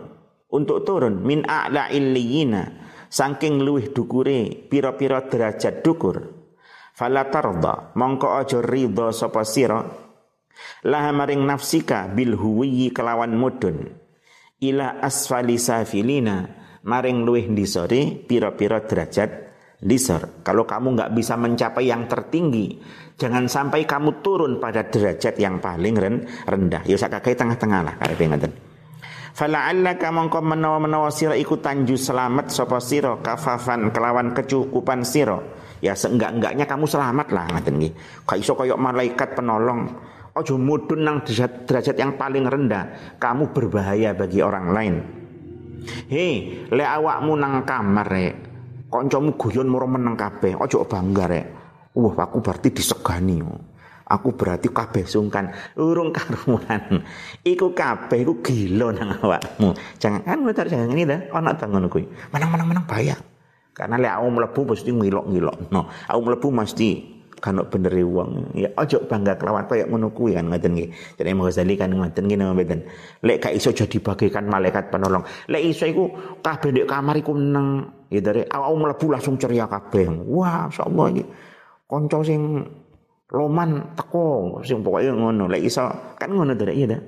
untuk 0.52 0.84
turun 0.84 1.24
min 1.24 1.48
a'la 1.48 1.90
illiyina 1.90 2.64
saking 3.08 3.64
luwih 3.64 3.96
dukure 3.96 4.68
pira-pira 4.68 5.24
derajat 5.26 5.82
dukur 5.82 6.36
fala 6.94 7.32
tarda 7.32 7.96
mongko 7.96 8.28
aja 8.38 8.60
ridha 8.60 9.10
sapa 9.16 9.48
sira 9.48 9.82
laha 10.86 11.12
maring 11.16 11.44
nafsika 11.44 12.08
bil 12.12 12.38
huwiyi 12.38 12.92
kelawan 12.92 13.34
mudun 13.34 13.96
ila 14.62 15.02
asfali 15.02 15.60
safilina 15.60 16.50
maring 16.86 17.26
luwih 17.26 17.50
ndisore 17.50 18.26
pira-pira 18.30 18.86
derajat 18.86 19.46
disor. 19.82 20.42
Kalau 20.42 20.64
kamu 20.64 20.96
nggak 20.96 21.12
bisa 21.14 21.36
mencapai 21.36 21.86
yang 21.92 22.08
tertinggi, 22.10 22.80
jangan 23.20 23.46
sampai 23.46 23.84
kamu 23.84 24.24
turun 24.24 24.58
pada 24.58 24.88
derajat 24.88 25.36
yang 25.38 25.60
paling 25.60 25.96
rendah. 26.48 26.84
Ya 26.88 26.96
sakakai 26.96 27.36
tengah-tengah 27.36 27.82
lah 27.84 27.96
karep 28.00 28.22
ngaten. 28.26 28.52
Fala'allaka 29.36 30.16
mongko 30.16 30.40
menawa-menawa 30.40 31.12
sira 31.12 31.36
iku 31.36 31.60
tanju 31.60 32.00
selamat 32.00 32.56
sapa 32.56 32.80
sira 32.80 33.20
kafafan 33.20 33.92
kelawan 33.92 34.32
kecukupan 34.32 35.04
sira 35.04 35.44
ya 35.84 35.92
seenggak-enggaknya 35.92 36.64
kamu 36.64 36.88
selamat 36.88 37.36
lah 37.36 37.46
ngaten 37.52 37.76
nggih. 37.76 37.94
Gak 38.24 38.40
iso 38.40 38.56
koyok 38.56 38.80
malaikat 38.80 39.36
penolong. 39.36 39.92
Ojo 40.36 40.60
mudun 40.60 41.08
nang 41.08 41.24
derajat, 41.24 41.64
derajat 41.64 41.96
yang 41.96 42.20
paling 42.20 42.44
rendah. 42.44 43.16
Kamu 43.16 43.56
berbahaya 43.56 44.12
bagi 44.12 44.44
orang 44.44 44.68
lain. 44.76 44.96
Hei, 46.12 46.68
le 46.68 46.84
awakmu 46.84 47.40
nang 47.40 47.64
kamar 47.64 48.08
rek. 48.12 48.36
Kancamu 48.92 49.40
guyon 49.40 49.72
moro 49.72 49.88
meneng 49.88 50.20
kabeh. 50.20 50.60
Ojo 50.60 50.84
bangga 50.92 51.32
rek. 51.32 51.46
Wah, 51.96 52.28
aku 52.28 52.44
berarti 52.44 52.68
disegani. 52.68 53.40
Aku 54.06 54.36
berarti 54.36 54.68
kabeh 54.68 55.08
sungkan 55.08 55.56
urung 55.80 56.12
karuan. 56.12 57.00
Iku 57.40 57.72
kabeh 57.72 58.28
iku 58.28 58.44
gila 58.44 58.92
nang 58.92 59.16
awakmu. 59.16 59.72
Jangan 60.04 60.22
kan 60.28 60.68
jangan 60.68 60.92
ini 60.92 61.08
dah 61.08 61.32
ana 61.32 61.56
tangon 61.56 61.88
kuwi. 61.88 62.12
Menang-menang 62.36 62.76
menang 62.76 62.86
bahaya. 62.86 63.16
Karena 63.72 63.96
lek 63.96 64.12
aku 64.20 64.28
mlebu 64.36 64.62
mesti 64.68 64.92
ngilok-ngilok. 64.92 65.72
No, 65.72 65.88
aku 66.12 66.20
mlebu 66.28 66.48
mesti 66.52 67.15
kan 67.40 67.60
bener 67.68 67.94
wong. 68.06 68.56
Ya 68.56 68.72
ojo 68.76 69.04
bangga 69.06 69.36
kelawan 69.36 69.68
koyo 69.68 69.86
ngono 69.88 70.12
kuwi 70.12 70.36
kan 70.36 70.48
ngoten 70.48 70.76
nggih. 70.76 70.90
Jadi 71.20 71.28
Imam 71.30 71.48
Ghazali 71.48 71.76
kan 71.76 71.92
ngoten 71.92 72.24
nggih 72.26 72.38
mboten. 72.42 72.80
Lek 73.24 73.38
gak 73.44 73.54
iso 73.56 73.70
jadi 73.76 73.98
bagaikan 74.00 74.46
malaikat 74.48 74.92
penolong. 74.92 75.24
Lek 75.52 75.64
iso 75.64 75.86
iku 75.88 76.10
kabeh 76.40 76.70
ndek 76.72 76.88
kamar 76.88 77.16
iku. 77.20 77.34
Ya 78.14 78.22
dari 78.22 78.46
awak 78.46 78.70
mlebu 78.76 79.06
langsung 79.18 79.36
ceria 79.36 79.66
kabeh. 79.66 80.08
Wah, 80.30 80.70
masyaallah 80.70 81.08
iki. 81.12 81.24
Kanca 81.86 82.20
sing 82.26 82.42
Loman 83.34 83.98
teko 83.98 84.62
sing 84.62 84.86
pokoke 84.86 85.10
ngono. 85.10 85.50
Lek 85.50 85.66
iso 85.66 85.84
kan 86.16 86.30
ngono 86.30 86.54
to 86.54 86.70
iya 86.70 86.88
dah. 86.88 87.02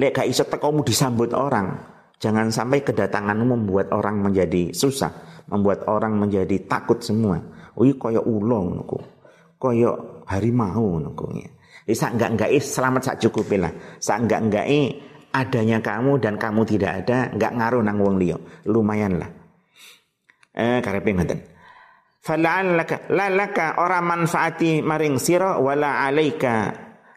Lek 0.00 0.16
gak 0.16 0.28
iso 0.30 0.46
tekomu 0.46 0.86
disambut 0.86 1.34
orang, 1.34 1.76
jangan 2.22 2.48
sampai 2.48 2.80
kedatanganmu 2.80 3.58
membuat 3.58 3.90
orang 3.90 4.22
menjadi 4.22 4.70
susah, 4.70 5.44
membuat 5.50 5.84
orang 5.90 6.14
menjadi 6.14 6.62
takut 6.64 7.02
semua. 7.02 7.42
Iya 7.78 7.94
koyo 7.94 8.20
ulong 8.26 8.66
ngono 8.74 8.98
koyo 9.60 9.90
harimau 10.26 10.98
ngono 10.98 11.12
ya. 11.36 11.50
Sak 11.90 12.16
enggak 12.18 12.30
enggak 12.38 12.50
selamat 12.62 13.02
sak 13.02 13.16
cukup 13.28 13.50
lah. 13.58 13.72
Sak 13.98 14.26
enggak 14.26 14.40
enggak 14.46 14.66
adanya 15.30 15.78
kamu 15.78 16.18
dan 16.18 16.34
kamu 16.38 16.62
tidak 16.66 17.04
ada 17.04 17.30
enggak 17.34 17.52
ngaruh 17.54 17.82
nang 17.82 17.98
wong 17.98 18.16
liya. 18.18 18.36
Lumayan 18.66 19.18
lah. 19.18 19.30
Eh 20.54 20.78
karepe 20.82 21.10
ngoten. 21.14 21.40
Fala'allaka 22.20 23.08
lalaka 23.10 23.80
ora 23.80 24.04
manfaati 24.04 24.84
maring 24.84 25.16
sira 25.16 25.56
wala 25.56 26.04
alaika 26.04 26.68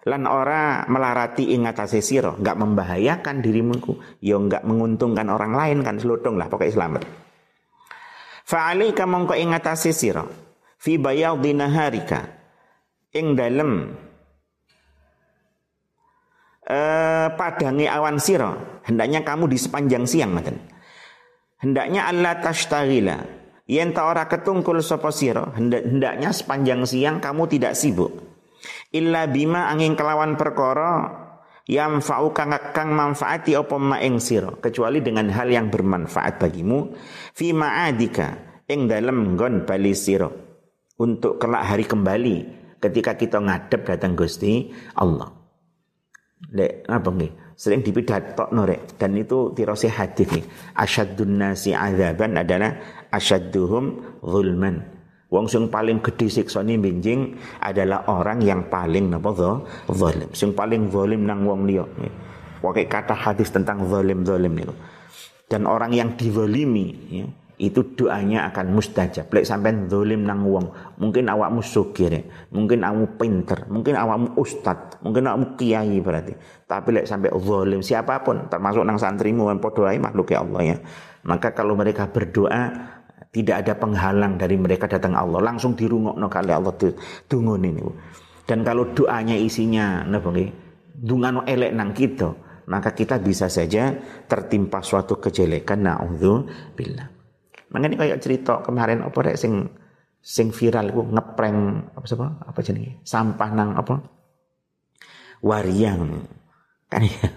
lan 0.04 0.28
ora 0.28 0.84
melarati 0.88 1.56
ing 1.56 1.68
atase 1.68 2.04
sira, 2.04 2.36
enggak 2.36 2.60
membahayakan 2.60 3.39
dirimu 3.39 3.76
ya 4.20 4.36
enggak 4.36 4.63
menguntungkan 4.68 5.32
orang 5.32 5.56
lain 5.56 5.80
kan 5.80 5.96
selutong 5.96 6.36
lah 6.36 6.52
pokoknya 6.52 6.76
selamat. 6.76 7.04
Fa'alaika 8.43 9.08
mongko 9.08 9.34
ing 9.39 9.56
atase 9.56 9.95
sira. 9.95 10.23
Fi 10.79 10.99
bayadhi 10.99 11.51
naharika. 11.56 12.27
Ing 13.15 13.39
dalem 13.39 13.95
eh, 16.67 17.27
padangi 17.34 17.88
awan 17.88 18.19
sira. 18.19 18.82
Hendaknya 18.84 19.23
kamu 19.23 19.47
di 19.47 19.58
sepanjang 19.58 20.03
siang 20.03 20.36
ngoten. 20.36 20.58
Hendaknya 21.63 22.12
Allah 22.12 22.43
tashtagila. 22.43 23.43
Yen 23.63 23.95
ta 23.95 24.12
ora 24.12 24.27
ketungkul 24.27 24.84
sapa 24.84 25.08
sira 25.15 25.56
hendaknya 25.56 26.36
sepanjang 26.36 26.84
siang 26.84 27.23
kamu 27.23 27.47
tidak 27.47 27.79
sibuk. 27.79 28.12
Illa 28.91 29.23
bima 29.23 29.71
angin 29.71 29.95
kelawan 29.95 30.36
perkara 30.36 31.23
yang 31.69 32.04
fa'u 32.04 32.36
kang 32.36 32.52
kang 32.76 32.91
manfaati 32.91 33.56
apa 33.56 33.76
ma 33.80 33.97
ing 34.04 34.19
kecuali 34.60 34.99
dengan 34.99 35.32
hal 35.32 35.47
yang 35.47 35.71
bermanfaat 35.71 36.39
bagimu. 36.39 36.91
Fi 37.32 37.56
ma'adika 37.56 38.62
ing 38.67 38.91
dalem 38.91 39.36
nggon 39.36 39.63
bali 39.63 39.95
sira. 39.95 40.28
Untuk 40.93 41.41
kelak 41.41 41.73
hari 41.73 41.89
kembali 41.89 42.36
ketika 42.78 43.17
kita 43.17 43.41
ngadep 43.41 43.82
datang 43.88 44.13
Gusti 44.13 44.69
Allah. 44.99 45.32
Lek 46.54 46.86
apa 46.86 47.10
nggih? 47.10 47.34
sering 47.54 47.86
dipidato 47.86 48.49
norek 48.49 48.97
dan 48.97 49.13
itu 49.13 49.54
tirose 49.54 49.89
hadis 49.89 50.26
nih 50.26 50.45
asyadun 50.73 51.38
nasi 51.38 51.71
azaban 51.71 52.38
adalah 52.38 52.76
asyadduhum 53.13 54.19
zulman 54.26 54.92
Wong 55.34 55.50
sing 55.50 55.65
paling 55.65 55.98
gede 56.06 56.30
siksane 56.30 56.78
benjing 56.78 57.34
adalah 57.58 58.06
orang 58.06 58.38
yang 58.46 58.69
paling 58.69 59.10
napa 59.10 59.34
zalim. 59.89 60.30
Sing 60.30 60.54
paling 60.54 60.93
zalim 60.93 61.26
nang 61.26 61.41
wong 61.41 61.65
liya. 61.65 61.89
Pakai 62.62 62.86
kata 62.86 63.17
hadis 63.17 63.50
tentang 63.50 63.82
zalim 63.89 64.22
zalim 64.22 64.54
niku. 64.54 64.78
Dan 65.50 65.65
orang 65.65 65.89
yang 65.89 66.13
dizalimi 66.13 66.93
ya, 67.10 67.26
itu 67.58 67.82
doanya 67.98 68.46
akan 68.54 68.78
mustajab. 68.78 69.26
Lek 69.34 69.46
sampean 69.50 69.89
zalim 69.89 70.22
nang 70.22 70.46
wong, 70.46 70.69
mungkin 71.02 71.26
awakmu 71.26 71.65
sugih, 71.65 72.30
mungkin 72.54 72.86
awakmu 72.86 73.17
pinter, 73.17 73.65
mungkin 73.74 73.98
awakmu 73.98 74.38
ustad, 74.38 75.02
mungkin 75.02 75.34
awakmu 75.34 75.58
kiai 75.58 75.98
berarti. 75.98 76.38
Tapi 76.69 76.89
lek 76.93 77.06
sampai 77.10 77.34
zalim 77.34 77.82
siapa 77.82 78.22
pun, 78.22 78.50
termasuk 78.54 78.86
nang 78.86 79.02
santrimu 79.02 79.50
yang 79.50 79.58
padha 79.58 79.98
makhluk 79.98 80.30
ya 80.30 80.46
Allah 80.46 80.62
ya. 80.62 80.78
Maka 81.26 81.58
kalau 81.58 81.74
mereka 81.74 82.06
berdoa 82.06 82.69
tidak 83.34 83.65
ada 83.65 83.74
penghalang 83.74 84.38
dari 84.38 84.54
mereka 84.62 84.86
datang 84.86 85.17
Allah, 85.17 85.41
langsung 85.41 85.74
dirungokno 85.74 86.30
kali 86.30 86.54
Allah 86.54 86.69
tuh 86.78 86.93
tungun 87.26 87.65
ini. 87.65 87.82
Dan 88.46 88.62
kalau 88.62 88.93
doanya 88.93 89.34
isinya 89.34 90.06
napa? 90.06 90.30
Dungano 90.93 91.41
elek 91.41 91.74
nang 91.74 91.91
kita, 91.98 92.30
maka 92.69 92.93
kita 92.93 93.17
bisa 93.17 93.50
saja 93.50 93.89
tertimpa 94.30 94.86
suatu 94.86 95.17
kejelekan 95.17 95.82
naudzubillah. 95.82 97.10
Makanya 97.74 97.98
kayak 98.06 98.22
cerita 98.22 98.62
kemarin 98.62 99.02
apa 99.02 99.17
rek 99.26 99.41
sing 99.41 99.65
sing 100.22 100.54
viral 100.54 100.93
iku 100.93 101.02
ngeprank 101.10 101.58
apa 101.98 102.06
sapa? 102.06 102.28
Apa 102.46 102.60
jenenge? 102.62 103.02
Sampah 103.02 103.50
nang 103.50 103.74
apa? 103.74 103.96
Wariang. 105.41 106.22
Kan? 106.93 107.01
Ya, 107.10 107.29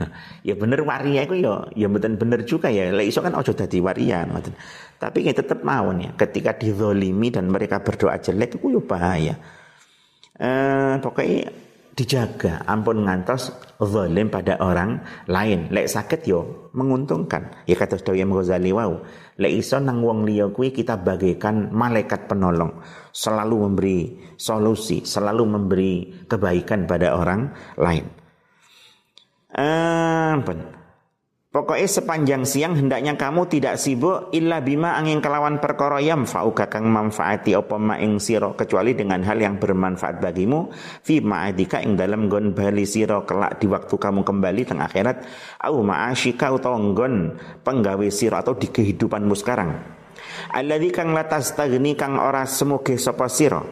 ya 0.52 0.54
bener 0.54 0.84
waria 0.84 1.24
itu 1.24 1.40
ya 1.40 1.64
ya 1.72 1.86
mboten 1.88 2.20
bener 2.20 2.44
juga 2.44 2.68
ya. 2.68 2.92
Lek 2.92 3.08
iso 3.08 3.24
kan 3.24 3.32
ojo 3.32 3.56
dadi 3.56 3.80
waria 3.80 4.28
ngoten. 4.28 4.52
Tapi 5.00 5.24
ya 5.24 5.32
tetep 5.32 5.64
mawon 5.64 6.04
ya 6.04 6.10
ketika 6.12 6.52
dizolimi 6.52 7.32
dan 7.32 7.48
mereka 7.48 7.80
berdoa 7.80 8.20
jelek 8.20 8.60
itu 8.60 8.76
ya 8.76 8.80
bahaya. 8.84 9.34
Eh 10.36 10.94
pokoknya 11.00 11.48
dijaga 11.96 12.68
ampun 12.68 13.08
ngantos 13.08 13.56
zalim 13.80 14.28
pada 14.28 14.60
orang 14.60 15.00
lain. 15.24 15.72
Lek 15.72 15.88
sakit 15.88 16.20
yo 16.28 16.68
menguntungkan. 16.76 17.64
Ya 17.64 17.80
kata 17.80 17.96
Imam 18.12 18.36
Ghazali 18.36 18.76
wau 18.76 19.00
lek 19.40 19.52
iso 19.56 19.80
nang 19.80 20.04
wong 20.04 20.28
liya 20.28 20.52
kuwi 20.52 20.76
kita 20.76 21.00
bagaikan 21.00 21.72
malaikat 21.72 22.28
penolong. 22.28 22.84
Selalu 23.16 23.56
memberi 23.64 23.98
solusi 24.36 25.00
selalu 25.08 25.44
memberi 25.48 25.92
kebaikan 26.28 26.84
pada 26.84 27.16
orang 27.16 27.48
lain 27.80 28.25
ampun. 29.56 30.76
Pokoknya 31.56 31.88
sepanjang 31.88 32.44
siang 32.44 32.76
hendaknya 32.76 33.16
kamu 33.16 33.48
tidak 33.48 33.80
sibuk 33.80 34.28
illa 34.36 34.60
bima 34.60 34.92
angin 34.92 35.24
kelawan 35.24 35.56
perkara 35.56 36.04
yang 36.04 36.28
fauka 36.28 36.68
kang 36.68 36.84
manfaati 36.84 37.56
apa 37.56 37.80
ma 37.80 37.96
ing 37.96 38.20
sira 38.20 38.52
kecuali 38.52 38.92
dengan 38.92 39.24
hal 39.24 39.40
yang 39.40 39.56
bermanfaat 39.56 40.20
bagimu. 40.20 40.68
Fi 41.00 41.24
ma'adika 41.24 41.80
ing 41.80 41.96
dalam 41.96 42.28
gon 42.28 42.52
bali 42.52 42.84
sira 42.84 43.24
kelak 43.24 43.56
di 43.56 43.72
waktu 43.72 43.88
kamu 43.96 44.20
kembali 44.20 44.68
teng 44.68 44.84
akhirat. 44.84 45.24
Au 45.64 45.80
ma'asyika 45.80 46.52
utawa 46.52 46.76
nggon 46.76 47.40
penggawe 47.64 48.08
sira 48.12 48.44
atau 48.44 48.52
di 48.52 48.68
kehidupanmu 48.68 49.32
sekarang. 49.32 49.80
Alladzi 50.52 50.92
kang 50.92 51.16
latas 51.16 51.56
tagni 51.56 51.96
kang 51.96 52.20
ora 52.20 52.44
semoge 52.44 53.00
sapa 53.00 53.32
sira 53.32 53.64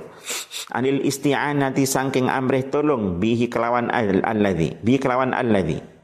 anil 0.73 1.05
isti'anati 1.05 1.85
sangking 1.89 2.29
amrih 2.29 2.69
tolong 2.73 3.21
bihi 3.21 3.49
kelawan 3.49 3.89
alladzi 3.91 4.81
bihi 4.81 4.99
kelawan 4.99 5.37
alladzi 5.37 5.95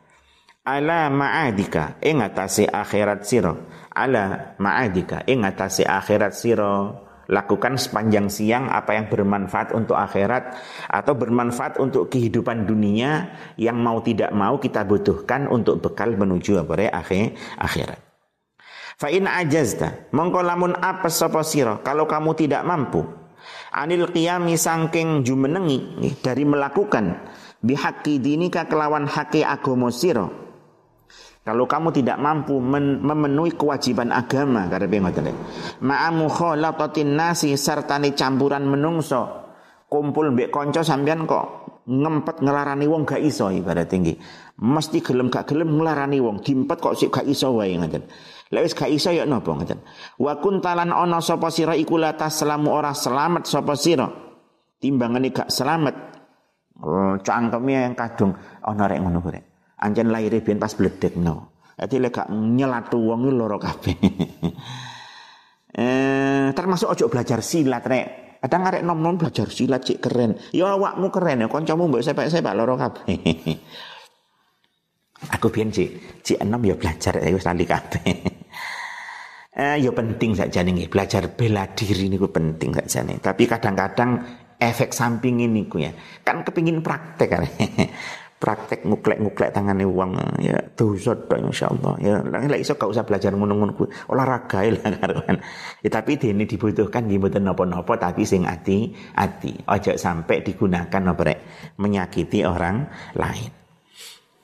ala 0.65 1.09
ma'adika 1.09 2.01
ing 2.05 2.21
atase 2.23 2.69
akhirat 2.69 3.25
sira. 3.25 3.53
Ala 3.91 4.55
ma'adika 4.61 5.27
ing 5.27 5.43
atase 5.43 5.83
akhirat 5.87 6.33
sira. 6.37 6.95
Lakukan 7.31 7.79
sepanjang 7.79 8.27
siang 8.27 8.67
apa 8.67 8.99
yang 8.99 9.07
bermanfaat 9.07 9.71
untuk 9.71 9.95
akhirat 9.95 10.51
atau 10.91 11.15
bermanfaat 11.15 11.79
untuk 11.79 12.11
kehidupan 12.11 12.67
dunia. 12.67 13.31
Yang 13.55 13.79
mau 13.79 13.99
tidak 14.03 14.31
mau 14.35 14.59
kita 14.59 14.83
butuhkan 14.83 15.47
untuk 15.47 15.79
bekal 15.79 16.19
menuju 16.19 16.59
apa 16.59 16.91
akhir 16.91 17.39
akhirat. 17.55 18.01
Fa 18.99 19.09
in 19.09 19.31
ajazta 19.31 20.11
mongko 20.11 20.43
lamun 20.43 20.75
apa 20.75 21.07
sapa 21.07 21.47
sira. 21.47 21.79
Kalau 21.87 22.11
kamu 22.11 22.35
tidak 22.35 22.67
mampu 22.67 23.20
anil 23.71 24.11
qiyami 24.11 24.59
sangking 24.59 25.23
jumenengi 25.23 26.19
dari 26.21 26.43
melakukan 26.47 27.19
bihaqi 27.63 28.19
dinika 28.19 28.67
kelawan 28.67 29.07
haki 29.07 29.47
agama 29.47 29.89
sira 29.95 30.29
kalau 31.41 31.65
kamu 31.65 31.89
tidak 31.91 32.21
mampu 32.21 32.61
memenuhi 32.61 33.57
kewajiban 33.57 34.13
agama 34.13 34.69
karena 34.69 35.09
ngoten 35.09 35.33
Ma'amu 35.81 36.29
khalatatin 36.29 37.17
nasi 37.17 37.57
sertane 37.57 38.13
campuran 38.13 38.69
menungso. 38.69 39.41
Kumpul 39.91 40.37
mbek 40.37 40.53
kanca 40.55 40.85
sampean 40.87 41.27
kok 41.27 41.67
ngempet 41.89 42.45
ngelarani 42.45 42.87
wong 42.87 43.03
gak 43.03 43.25
iso 43.25 43.49
ibarat 43.51 43.89
tinggi. 43.91 44.15
Mesti 44.61 45.01
gelem 45.01 45.33
gak 45.33 45.49
gelem 45.49 45.73
ngelarani 45.73 46.21
wong, 46.21 46.45
diempet 46.45 46.85
kok 46.85 46.93
sik 46.93 47.09
gak 47.09 47.25
iso 47.25 47.57
wae 47.57 47.81
ngoten. 47.81 48.05
Lek 48.53 48.63
wis 48.69 48.77
gak 48.77 48.93
iso 48.93 49.09
ya 49.09 49.25
napa 49.25 49.57
ngoten. 49.57 49.81
Wa 50.21 50.37
kuntalan 50.37 50.93
ana 50.93 51.25
sapa 51.25 51.49
sira 51.49 51.73
iku 51.73 51.97
latas 51.97 52.45
selamu 52.45 52.69
ora 52.69 52.93
selamat 52.93 53.49
sapa 53.49 53.73
sira. 53.73 54.05
Timbangane 54.77 55.33
gak 55.33 55.49
selamat. 55.49 55.95
Oh, 56.85 57.17
cangkeme 57.25 57.73
yang 57.73 57.97
kadung 57.97 58.37
ana 58.61 58.85
rek 58.85 59.01
ngono 59.01 59.25
rek. 59.25 59.45
Anjen 59.81 60.13
lahir 60.13 60.37
biyen 60.45 60.61
pas 60.61 60.77
no. 61.17 61.57
Jadi 61.81 61.97
lek 61.97 62.13
gak 62.21 62.29
nyelatu 62.29 63.01
wong 63.01 63.33
loro 63.33 63.57
kabeh. 63.57 63.97
eh 65.81 66.53
termasuk 66.53 66.93
ojo 66.93 67.09
belajar 67.09 67.41
silat 67.41 67.89
rek. 67.89 68.07
Kadang 68.45 68.69
arek 68.69 68.85
nom-nom 68.85 69.17
belajar 69.17 69.49
silat 69.49 69.89
cik 69.89 70.05
keren. 70.05 70.37
Ya 70.53 70.69
awakmu 70.69 71.09
keren 71.09 71.45
ya 71.45 71.49
kancamu 71.49 71.89
mbok 71.89 72.05
sepek-sepek 72.05 72.53
loro 72.53 72.77
kabeh. 72.77 73.09
Aku 75.29 75.53
biyen 75.53 75.69
cik, 75.69 76.23
cik 76.25 76.39
enom 76.41 76.65
ya 76.65 76.73
belajar 76.81 77.21
ya 77.21 77.29
wis 77.37 77.45
lali 77.45 77.69
kabeh. 77.69 78.01
eh 79.61 79.77
ya 79.77 79.93
penting 79.93 80.33
saja 80.33 80.65
nih 80.65 80.89
belajar 80.89 81.29
bela 81.37 81.69
diri 81.77 82.09
niku 82.09 82.33
penting 82.33 82.73
saja 82.73 83.05
nih. 83.05 83.21
Tapi 83.21 83.45
kadang-kadang 83.45 84.25
efek 84.57 84.97
samping 84.97 85.45
ini 85.45 85.69
ku 85.69 85.77
ya. 85.77 85.93
Kan 86.25 86.41
kepingin 86.41 86.81
praktek 86.81 87.29
kan. 87.29 87.45
praktek 88.41 88.89
nguklek-nguklek 88.89 89.53
tangane 89.53 89.85
wong 89.85 90.17
ya 90.41 90.57
dosa 90.73 91.13
tok 91.13 91.45
insyaallah 91.45 91.95
ya 92.01 92.25
lek 92.25 92.65
iso 92.65 92.73
gak 92.73 92.89
usah 92.89 93.05
belajar 93.05 93.37
kuwi 93.37 93.93
olahraga 94.09 94.65
lah 94.65 94.91
karuan 94.97 95.37
ya, 95.85 95.89
tapi 95.93 96.17
ini 96.17 96.49
dibutuhkan 96.49 97.05
mboten 97.05 97.45
napa-napa 97.45 98.01
tapi 98.01 98.25
sing 98.25 98.49
ati-ati 98.49 99.69
ojo 99.69 99.93
sampai 99.93 100.41
digunakan 100.41 101.13
rek 101.21 101.39
menyakiti 101.77 102.41
orang 102.49 102.89
lain 103.13 103.60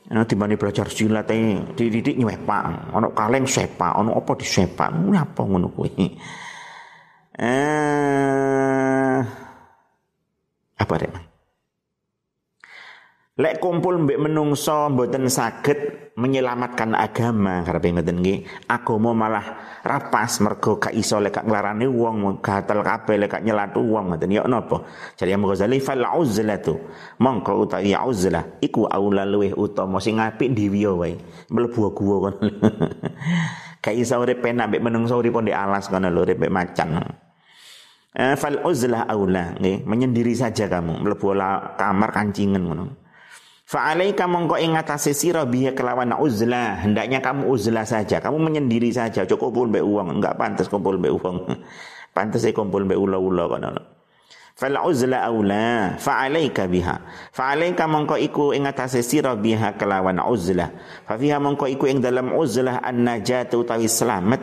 Nah, 0.06 0.22
timbang 0.22 0.54
belajar 0.54 0.86
silat 0.86 1.26
ini 1.34 1.74
dididik 1.74 2.14
nyepak, 2.14 2.94
ono 2.94 3.10
kaleng 3.10 3.42
sepak, 3.42 3.98
ono 3.98 4.14
apa 4.14 4.38
disepak, 4.38 4.94
apa 4.94 5.42
ngono 5.42 5.66
kuwi. 5.74 6.14
Eh, 7.36 9.18
apa 10.78 10.94
rek? 10.94 11.35
Lek 13.36 13.60
kumpul 13.60 14.00
mbek 14.00 14.16
menungso 14.16 14.88
mboten 14.88 15.28
saged 15.28 16.08
menyelamatkan 16.16 16.96
agama 16.96 17.60
karepe 17.68 17.92
ngoten 17.92 18.24
nggih. 18.24 18.48
Agama 18.64 19.12
malah 19.12 19.44
rapas 19.84 20.40
mergo 20.40 20.80
gak 20.80 20.96
iso 20.96 21.20
lek 21.20 21.44
nglarani 21.44 21.84
wong 21.84 22.40
gatel 22.40 22.80
kabeh 22.80 23.20
lek 23.20 23.44
nyelatu 23.44 23.84
wong 23.84 24.16
ngoten 24.16 24.32
ya 24.32 24.40
napa. 24.48 24.88
Jadi 25.20 25.36
Imam 25.36 25.52
Ghazali 25.52 25.84
fal 25.84 26.00
uzlatu 26.16 26.80
mongko 27.20 27.68
utawi 27.68 27.92
uzlah 27.92 28.56
iku 28.64 28.88
aula 28.88 29.28
luweh 29.28 29.52
utama 29.52 30.00
sing 30.00 30.16
apik 30.16 30.56
diwiya 30.56 30.96
wae. 30.96 31.20
Mlebu 31.52 31.92
gua 31.92 32.32
kon. 32.32 32.40
Gak 33.84 33.92
iso 34.00 34.16
urip 34.16 34.40
penak 34.40 34.72
mbek 34.72 34.80
menungso 34.80 35.12
urip 35.20 35.36
di 35.44 35.52
alas 35.52 35.92
kono 35.92 36.08
lho 36.08 36.24
urip 36.24 36.40
macan. 36.48 37.04
Eh, 38.16 38.32
fal 38.40 38.64
uzlah 38.64 39.04
aula 39.12 39.60
nggih, 39.60 39.84
menyendiri 39.84 40.32
saja 40.32 40.72
kamu 40.72 41.04
mlebu 41.04 41.36
kamar 41.76 42.16
kancingan 42.16 42.64
ngono. 42.64 43.04
Fa'alaika 43.66 44.30
mongko 44.30 44.62
ing 44.62 44.78
atase 44.78 45.10
sira 45.10 45.42
biya 45.42 45.74
kelawan 45.74 46.14
uzlah, 46.14 46.86
hendaknya 46.86 47.18
kamu 47.18 47.50
uzlah 47.50 47.82
saja, 47.82 48.22
kamu 48.22 48.38
menyendiri 48.38 48.94
saja, 48.94 49.26
cukup 49.26 49.50
kumpul 49.50 49.66
mbek 49.74 49.82
uang, 49.82 50.22
enggak 50.22 50.38
pantas 50.38 50.70
kumpul 50.70 51.02
mbek 51.02 51.10
uang. 51.10 51.36
pantas 52.16 52.46
e 52.46 52.54
kumpul 52.54 52.88
mbek 52.88 52.94
ula-ula 52.94 53.44
kono. 53.50 53.70
Uzla 54.56 55.20
aula 55.28 55.98
fa'alaika 56.00 56.64
biha. 56.64 56.96
Fa'alaika 57.28 57.84
mongko 57.84 58.16
iku 58.16 58.56
ing 58.56 58.64
atase 58.64 59.04
sira 59.04 59.36
biha 59.36 59.76
kelawan 59.76 60.16
uzlah. 60.24 60.72
Fa 61.04 61.20
mongko 61.20 61.68
iku 61.68 61.84
ing 61.90 62.00
dalam 62.00 62.32
uzlah 62.32 62.80
an-najatu 62.80 63.60
utawi 63.60 63.84
selamat 63.84 64.40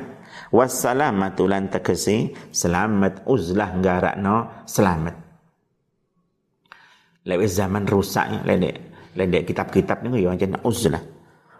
wassalamatu 0.53 1.49
lan 1.49 1.65
tegese 1.73 2.29
selamat 2.53 3.25
uzlah 3.25 3.73
nggarakno 3.73 4.67
selamat. 4.69 5.15
Lewis 7.25 7.57
zaman 7.57 7.89
rusak 7.89 8.45
lek 8.45 8.92
Lendek 9.13 9.49
kitab-kitab 9.49 10.01
ni 10.05 10.25
yo 10.25 10.33
ancen 10.33 10.57
uzlah. 10.65 11.01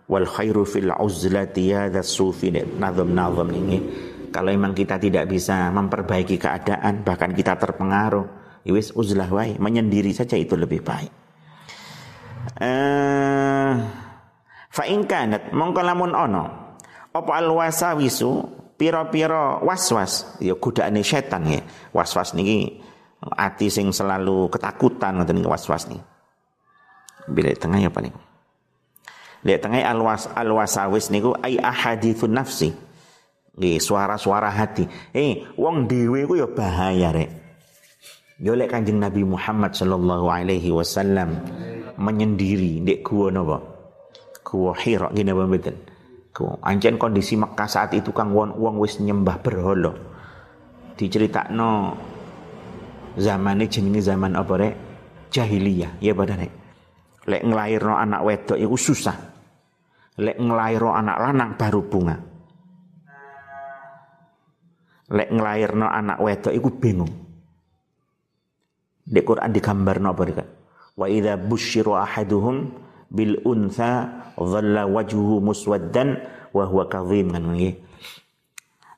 Wal 0.10 0.28
khairu 0.28 0.66
fil 0.66 0.92
uzlati 0.92 1.72
hadha 1.72 2.02
sufi 2.02 2.52
nazam-nazam 2.52 3.50
ini. 3.54 3.78
Kalau 4.34 4.50
memang 4.50 4.74
kita 4.74 4.98
tidak 4.98 5.30
bisa 5.30 5.70
memperbaiki 5.70 6.42
keadaan, 6.42 7.06
bahkan 7.06 7.30
kita 7.38 7.54
terpengaruh, 7.54 8.26
ya 8.66 8.74
uzlah 8.74 9.30
wae, 9.30 9.62
menyendiri 9.62 10.10
saja 10.10 10.34
itu 10.34 10.58
lebih 10.58 10.82
baik. 10.82 11.14
Uh, 12.60 13.72
fa 14.68 14.84
in 14.90 15.08
kanat 15.08 15.56
mongko 15.56 15.80
lamun 15.80 16.12
ono 16.12 16.44
apa 17.14 17.32
al 17.40 17.48
wasawisu 17.56 18.44
pira-pira 18.76 19.64
waswas 19.64 20.36
ya 20.44 20.60
godane 20.60 21.08
setan 21.08 21.48
ya 21.48 21.62
waswas 21.96 22.36
niki 22.36 22.84
ati 23.24 23.72
sing 23.72 23.96
selalu 23.96 24.52
ketakutan 24.52 25.24
ngoten 25.24 25.40
waswas 25.48 25.88
niki 25.88 26.04
Bila 27.28 27.52
tengah 27.56 27.80
ya 27.80 27.92
paling. 27.92 28.14
Lihat 29.44 29.60
tengah 29.60 29.84
alwas 29.84 30.32
alwasawis 30.32 31.12
niku 31.12 31.36
ai 31.44 31.60
ahadithun 31.60 32.32
nafsi. 32.32 32.72
Nggih, 33.54 33.78
suara-suara 33.78 34.50
hati. 34.50 34.88
Eh, 35.14 35.46
wong 35.60 35.86
dhewe 35.86 36.26
ku 36.26 36.34
ya 36.40 36.48
bahaya 36.50 37.14
rek. 37.14 37.30
Yo 38.42 38.58
lek 38.58 38.74
Kanjeng 38.74 38.98
Nabi 38.98 39.22
Muhammad 39.22 39.78
sallallahu 39.78 40.26
alaihi 40.26 40.74
wasallam 40.74 41.38
menyendiri 42.02 42.82
ndek 42.82 43.06
gua 43.06 43.30
napa? 43.30 43.62
Gua 44.42 44.74
Hira 44.74 45.14
ngene 45.14 45.32
apa 45.38 45.44
mboten? 45.46 45.76
Gua 46.34 46.58
kondisi 46.98 47.38
Mekah 47.38 47.70
saat 47.70 47.94
itu 47.94 48.10
kang 48.10 48.34
wong 48.34 48.58
wong 48.58 48.82
wis 48.82 48.98
nyembah 48.98 49.38
berhala. 49.38 49.94
Diceritakno 50.98 51.94
zamane 53.22 53.70
jenenge 53.70 54.02
zaman 54.02 54.34
apa 54.34 54.54
rek? 54.58 54.74
Jahiliyah, 55.30 56.02
ya 56.02 56.18
pada 56.18 56.34
rek. 56.34 56.63
Lek 57.24 57.44
nglairno 57.44 57.94
anak 57.96 58.22
wedok 58.24 58.60
iku 58.60 58.76
susah. 58.76 59.16
Lek 60.20 60.38
nglairno 60.38 60.92
anak 60.92 61.18
lanang 61.24 61.52
baru 61.56 61.82
bunga. 61.88 62.16
Lek 65.14 65.30
nglairno 65.32 65.88
anak 65.88 66.18
wedok 66.20 66.54
iku 66.54 66.70
bingung. 66.76 67.14
Di 69.04 69.20
Quran 69.20 69.52
digambarno 69.52 70.16
apa 70.16 70.22
dika? 70.24 70.46
Wa 70.96 71.08
idza 71.12 71.36
busyiru 71.36 71.96
ahaduhum 71.96 72.72
bil 73.12 73.40
untha 73.44 74.10
dhalla 74.36 74.88
wajhuhu 74.88 75.44
muswaddan 75.44 76.18
wa 76.56 76.64
huwa 76.68 76.88
kadhim 76.88 77.36
kan 77.36 77.44
nggih. 77.52 77.76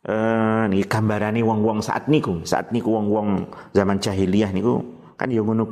Eh 0.05 0.63
niki 0.69 0.85
gambarane 0.85 1.41
wong-wong 1.41 1.81
saat 1.81 2.05
niku, 2.05 2.45
saat 2.45 2.69
niku 2.69 2.93
wong-wong 2.93 3.49
zaman 3.73 3.97
jahiliyah 3.97 4.53
niku 4.53 4.85
kan 5.17 5.33
ya 5.33 5.41
ngono 5.41 5.65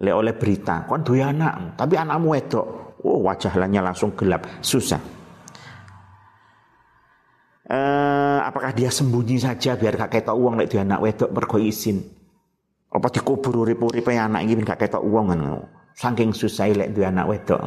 le 0.00 0.10
oleh 0.16 0.32
berita 0.32 0.88
kon 0.88 1.04
duwe 1.04 1.20
anak? 1.20 1.76
Tapi 1.76 1.94
anakmu 1.96 2.32
wedok. 2.32 2.66
Oh 3.04 3.20
wajahnya 3.24 3.80
langsung 3.80 4.12
gelap 4.16 4.44
susah. 4.60 5.00
Eh, 7.70 8.38
apakah 8.42 8.74
dia 8.74 8.90
sembunyi 8.90 9.38
saja 9.38 9.78
biar 9.78 9.94
gak 9.94 10.10
ketok 10.10 10.34
uang 10.34 10.58
lek 10.58 10.68
duwe 10.72 10.82
anak 10.82 11.00
wedok? 11.00 11.30
Mergo 11.30 11.56
izin. 11.60 12.02
Apa 12.90 13.06
dikubur 13.14 13.62
urip-uripe 13.62 14.10
anak 14.18 14.42
iki 14.42 14.58
gak 14.66 14.80
ketok 14.82 15.06
uang 15.06 15.26
kan 15.30 15.40
saking 15.94 16.34
susah 16.34 16.66
lek 16.74 16.90
duwe 16.90 17.06
anak 17.06 17.30
wedok. 17.30 17.60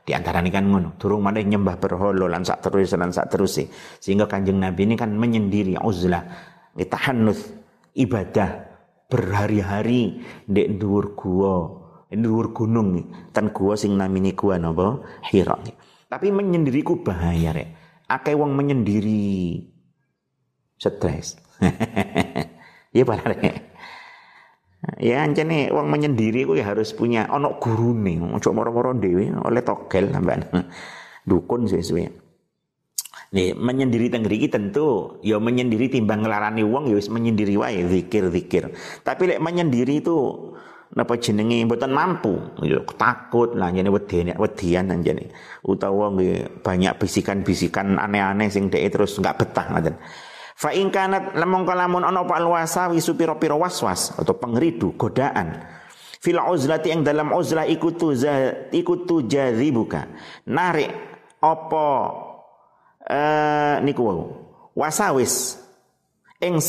Di 0.00 0.16
antara 0.16 0.40
ini 0.40 0.48
kan 0.48 0.64
ngono 0.64 0.96
durung 0.96 1.20
mana 1.20 1.44
nyembah 1.44 1.76
berhala 1.76 2.24
lan 2.24 2.40
sak 2.40 2.64
terus 2.64 2.96
lan 2.96 3.12
sak 3.12 3.30
terus 3.30 3.60
sehingga 4.00 4.24
kanjeng 4.24 4.56
nabi 4.56 4.88
ini 4.88 4.96
kan 4.96 5.12
menyendiri 5.12 5.76
uzlah 5.76 6.24
tahannuts 6.72 7.52
ibadah 7.92 8.64
berhari-hari 9.10 10.24
di 10.48 10.62
dhuwur 10.78 11.12
gua 11.18 11.79
ini 12.10 12.26
dhuwur 12.26 12.50
gunung 12.50 12.98
nih. 12.98 13.06
Tan 13.30 13.54
gua 13.54 13.78
sing 13.78 13.94
namini 13.94 14.34
gua 14.34 14.58
napa? 14.58 14.98
Hira. 15.30 15.54
Tapi 16.10 16.34
menyendiriku 16.34 17.06
bahaya 17.06 17.54
rek. 17.54 17.68
Akeh 18.10 18.34
wong 18.34 18.54
menyendiri 18.54 19.62
stres. 20.74 21.38
Iya 22.90 23.06
para 23.06 23.22
rek. 23.22 23.70
Ya 24.98 25.22
ancene 25.22 25.70
wong 25.70 25.86
menyendiri 25.86 26.42
ku 26.42 26.58
ya 26.58 26.74
harus 26.74 26.90
punya 26.90 27.30
ono 27.30 27.54
gurune, 27.62 28.18
ojo 28.18 28.50
moro-moro 28.50 28.90
dhewe 28.98 29.30
oleh 29.46 29.62
togel 29.62 30.10
sampean. 30.10 30.42
Dukun 31.30 31.70
sesuai. 31.70 32.30
Nih, 33.30 33.54
menyendiri 33.54 34.10
tengriki 34.10 34.50
tentu 34.50 35.22
ya 35.22 35.38
menyendiri 35.38 35.86
timbang 35.86 36.26
ngelarani 36.26 36.66
wong 36.66 36.90
ya 36.90 36.98
menyendiri 37.06 37.54
wae 37.54 37.86
zikir-zikir. 37.86 38.74
Tapi 39.06 39.22
lek 39.30 39.38
menyendiri 39.38 40.02
itu 40.02 40.50
napa 40.94 41.18
jenenge 41.18 41.62
mboten 41.66 41.92
mampu? 41.94 42.38
Ya 42.66 42.82
takut. 42.98 43.54
Lah 43.54 43.70
jane 43.70 43.90
wedi 43.90 44.26
wedian 44.34 44.90
jane. 45.02 45.30
Utawa 45.62 46.10
banyak 46.62 46.94
bisikan-bisikan 46.98 47.98
aneh-aneh 47.98 48.50
sing 48.50 48.70
dhek 48.70 48.90
terus 48.90 49.14
enggak 49.18 49.38
betah 49.38 49.66
ngoten. 49.70 49.96
Fa 50.60 50.76
in 50.76 50.92
kanat 50.92 51.32
lamong 51.40 51.64
kalamun 51.64 52.04
ana 52.04 52.20
apa 52.20 52.36
alwasawi 52.36 53.00
supira-pira 53.00 53.56
waswas 53.56 54.12
atau 54.20 54.36
pengridu 54.36 54.92
godaan. 54.92 55.56
Fil 56.20 56.36
uzlati 56.36 56.92
yang 56.92 57.00
dalam 57.00 57.32
uzlah 57.32 57.64
ikutu 57.64 58.12
ikutu 58.76 59.24
jazibuka 59.24 60.04
narik 60.44 60.92
apa 61.40 61.88
eh 63.08 63.80
niku 63.80 64.04
wasawis 64.76 65.56
ing 66.44 66.60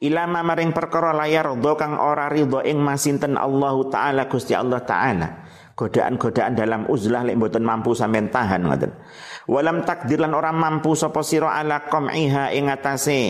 ilama 0.00 0.44
maring 0.44 0.76
perkara 0.76 1.16
layar 1.16 1.56
do 1.56 1.72
kang 1.76 1.96
ora 1.96 2.28
ridho 2.28 2.60
ing 2.60 2.76
masinten 2.80 3.40
Allah 3.40 3.76
taala 3.88 4.28
Gusti 4.28 4.52
Allah 4.52 4.84
taala. 4.84 5.28
Godaan-godaan 5.76 6.56
dalam 6.56 6.88
uzlah 6.88 7.20
lek 7.20 7.36
mboten 7.36 7.60
mampu 7.60 7.92
sampean 7.92 8.32
tahan 8.32 8.64
ngoten. 8.64 8.96
Walam 9.44 9.84
takdir 9.84 10.16
lan 10.24 10.32
ora 10.32 10.48
mampu 10.48 10.96
sapa 10.96 11.20
sira 11.20 11.52
ala 11.52 11.84
qam'iha 11.84 12.48
ing 12.56 12.72
atase 12.72 13.20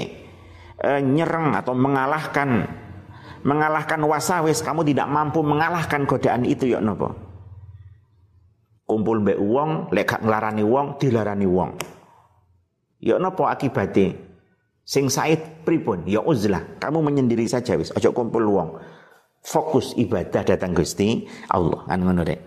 e, 0.79 0.91
nyereng 1.03 1.59
atau 1.59 1.75
mengalahkan 1.75 2.71
mengalahkan 3.43 3.99
wasawis 4.07 4.63
kamu 4.63 4.87
tidak 4.87 5.11
mampu 5.11 5.43
mengalahkan 5.43 6.07
godaan 6.07 6.47
itu 6.47 6.71
ya 6.71 6.79
napa? 6.79 7.19
Kumpul 8.87 9.27
mbek 9.27 9.43
wong 9.43 9.91
lek 9.91 10.07
gak 10.07 10.23
nglarani 10.23 10.63
wong 10.63 11.03
dilarani 11.03 11.47
wong. 11.51 11.71
Ya 13.03 13.19
napa 13.19 13.51
akibate 13.51 14.26
Sing 14.87 15.11
said 15.11 15.67
pripun? 15.67 16.07
Ya 16.07 16.23
uzlah. 16.23 16.79
Kamu 16.79 17.03
menyendiri 17.03 17.43
saja 17.51 17.75
wis. 17.75 17.91
Ojo 17.91 18.15
kumpul 18.15 18.47
wong. 18.47 18.79
Fokus 19.43 19.99
ibadah 19.99 20.47
datang 20.47 20.79
Gusti 20.79 21.27
Allah. 21.51 21.83
Kan 21.91 22.07
ngono 22.07 22.23
rek. 22.23 22.41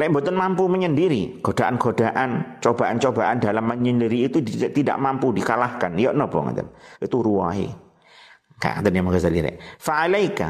Lek 0.00 0.08
mboten 0.08 0.32
mampu 0.32 0.64
menyendiri, 0.64 1.44
godaan-godaan, 1.44 2.62
cobaan-cobaan 2.64 3.42
dalam 3.42 3.68
menyendiri 3.68 4.32
itu 4.32 4.40
tidak, 4.40 4.72
tidak 4.72 4.96
mampu 4.96 5.36
dikalahkan. 5.36 5.92
Ya 6.00 6.16
napa 6.16 6.40
ngoten? 6.40 6.72
Itu 6.96 7.20
ruwahi. 7.20 7.68
Kata 8.56 8.88
yang 8.88 9.12
Ghazali 9.12 9.44
rek. 9.44 9.60
Fa'alaika. 9.76 10.48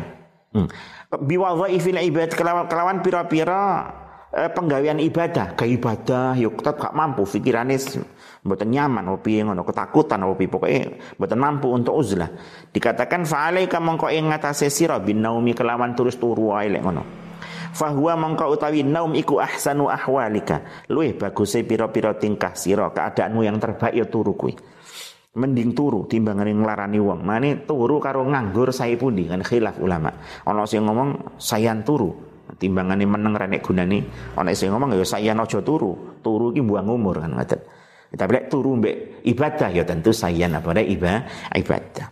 Hmm. 0.55 0.71
Biwadhaifil 1.11 1.99
ibad 2.07 2.31
kelawan 2.39 2.71
kelawan 2.71 3.03
pira-pira 3.03 3.91
eh, 4.35 4.51
penggawean 4.51 5.03
ibadah, 5.03 5.59
ke 5.59 5.67
ibadah 5.67 6.39
yuk 6.39 6.59
tetap 6.59 6.79
gak 6.79 6.95
mampu 6.95 7.27
pikirane 7.27 7.75
mboten 8.41 8.73
nyaman 8.73 9.05
opi 9.13 9.45
ngono 9.45 9.61
ketakutan 9.69 10.25
opi 10.25 10.49
pokoknya 10.49 11.17
mboten 11.21 11.39
mampu 11.39 11.69
untuk 11.69 11.95
uzlah. 11.97 12.31
Dikatakan 12.73 13.29
fa'alaika 13.29 13.79
mongko 13.79 14.09
ing 14.09 14.33
ngatasé 14.33 14.73
sira 14.73 14.97
bin 14.97 15.21
naumi 15.21 15.53
kelawan 15.53 15.93
terus 15.93 16.17
turu 16.17 16.57
wae 16.57 16.73
lek 16.73 16.81
ngono. 16.81 17.03
Fahuwa 17.71 18.19
mongko 18.19 18.51
utawi 18.51 18.83
naum 18.83 19.15
iku 19.15 19.39
ahsanu 19.39 19.93
ahwalika. 19.93 20.89
Luwih 20.91 21.15
baguse 21.15 21.63
pira-pira 21.63 22.17
tingkah 22.19 22.57
sira 22.57 22.91
keadaanmu 22.91 23.47
yang 23.47 23.61
terbaik 23.63 23.95
ya 23.95 24.07
turu 24.09 24.35
kuwi. 24.35 24.57
Mending 25.31 25.71
turu 25.79 26.11
timbangane 26.11 26.51
nglarani 26.51 26.99
wong. 26.99 27.23
Mane 27.23 27.63
turu 27.63 28.03
karo 28.03 28.27
nganggur 28.27 28.75
sae 28.75 28.99
pundi? 28.99 29.31
Kan 29.31 29.47
khilaf 29.47 29.79
ulama. 29.79 30.11
Ana 30.43 30.67
sing 30.67 30.83
ngomong 30.83 31.39
sayan 31.39 31.87
turu. 31.87 32.11
Timbangane 32.59 33.07
meneng 33.07 33.39
renek 33.39 33.63
gunane 33.63 34.11
ana 34.35 34.51
sing 34.51 34.75
ngomong 34.75 34.99
ya 34.99 35.07
sayan 35.07 35.39
aja 35.39 35.63
turu. 35.63 36.19
Turu 36.19 36.51
ki 36.51 36.67
buang 36.67 36.91
umur 36.91 37.23
kan 37.23 37.39
ngoten 37.39 37.63
tapi 38.11 38.31
lek 38.35 38.47
turu 38.51 38.75
mbek 38.75 39.23
ibadah 39.23 39.71
ya 39.71 39.87
tentu 39.87 40.11
sayan 40.11 40.59
apa 40.59 40.75
ibadah 40.75 41.55
ibadah. 41.55 42.09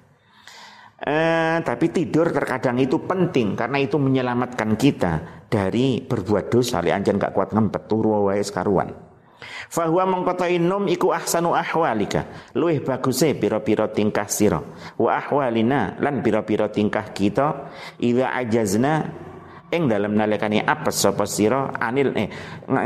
Eh, 0.99 1.57
tapi 1.63 1.95
tidur 1.95 2.35
terkadang 2.35 2.83
itu 2.83 3.07
penting 3.07 3.55
karena 3.55 3.79
itu 3.79 4.03
menyelamatkan 4.03 4.75
kita 4.75 5.47
dari 5.47 6.03
berbuat 6.03 6.51
dosa. 6.51 6.83
Li 6.83 6.91
anjen 6.91 7.23
gak 7.23 7.35
kuat 7.35 7.55
ngempet 7.55 7.87
turu 7.87 8.27
wae 8.27 8.43
sekaruan. 8.43 8.91
Fahuwa 9.71 10.05
mengkota 10.11 10.51
inum 10.51 10.91
iku 10.91 11.15
ahsanu 11.15 11.55
ahwalika. 11.55 12.51
Luih 12.59 12.83
baguse 12.83 13.39
piro-piro 13.39 13.87
tingkah 13.95 14.27
siro 14.27 14.75
Wa 14.99 15.23
ahwalina 15.23 15.95
lan 16.03 16.19
piro-piro 16.19 16.67
tingkah 16.75 17.15
kita. 17.15 17.71
Ida 18.03 18.35
ajazna 18.35 19.07
ing 19.69 19.89
dalam 19.89 20.17
nalikane 20.17 20.65
apa 20.65 20.89
sapa 20.89 21.29
sira? 21.29 21.73
Anil 21.77 22.13
eh 22.17 22.29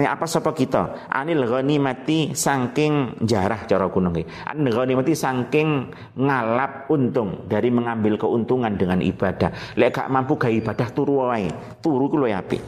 apa 0.06 0.26
sapa 0.26 0.50
kita? 0.50 1.08
Anil 1.10 1.46
ghanimati 1.46 2.34
saking 2.34 3.22
jarah 3.22 3.66
cara 3.66 3.86
kuno 3.90 4.10
nggih 4.10 4.50
anil 4.50 4.74
ghanimati 4.74 5.14
saking 5.14 5.90
ngalap 6.18 6.90
untung 6.90 7.46
dari 7.46 7.70
mengambil 7.70 8.18
keuntungan 8.18 8.74
dengan 8.74 8.98
ibadah. 8.98 9.78
Lek 9.78 9.94
gak 9.94 10.08
mampu 10.10 10.38
gawe 10.38 10.52
ibadah 10.52 10.88
turu 10.90 11.26
wae. 11.28 11.50
Turu 11.78 12.10
ku 12.10 12.16
luwih 12.18 12.34
apik. 12.34 12.62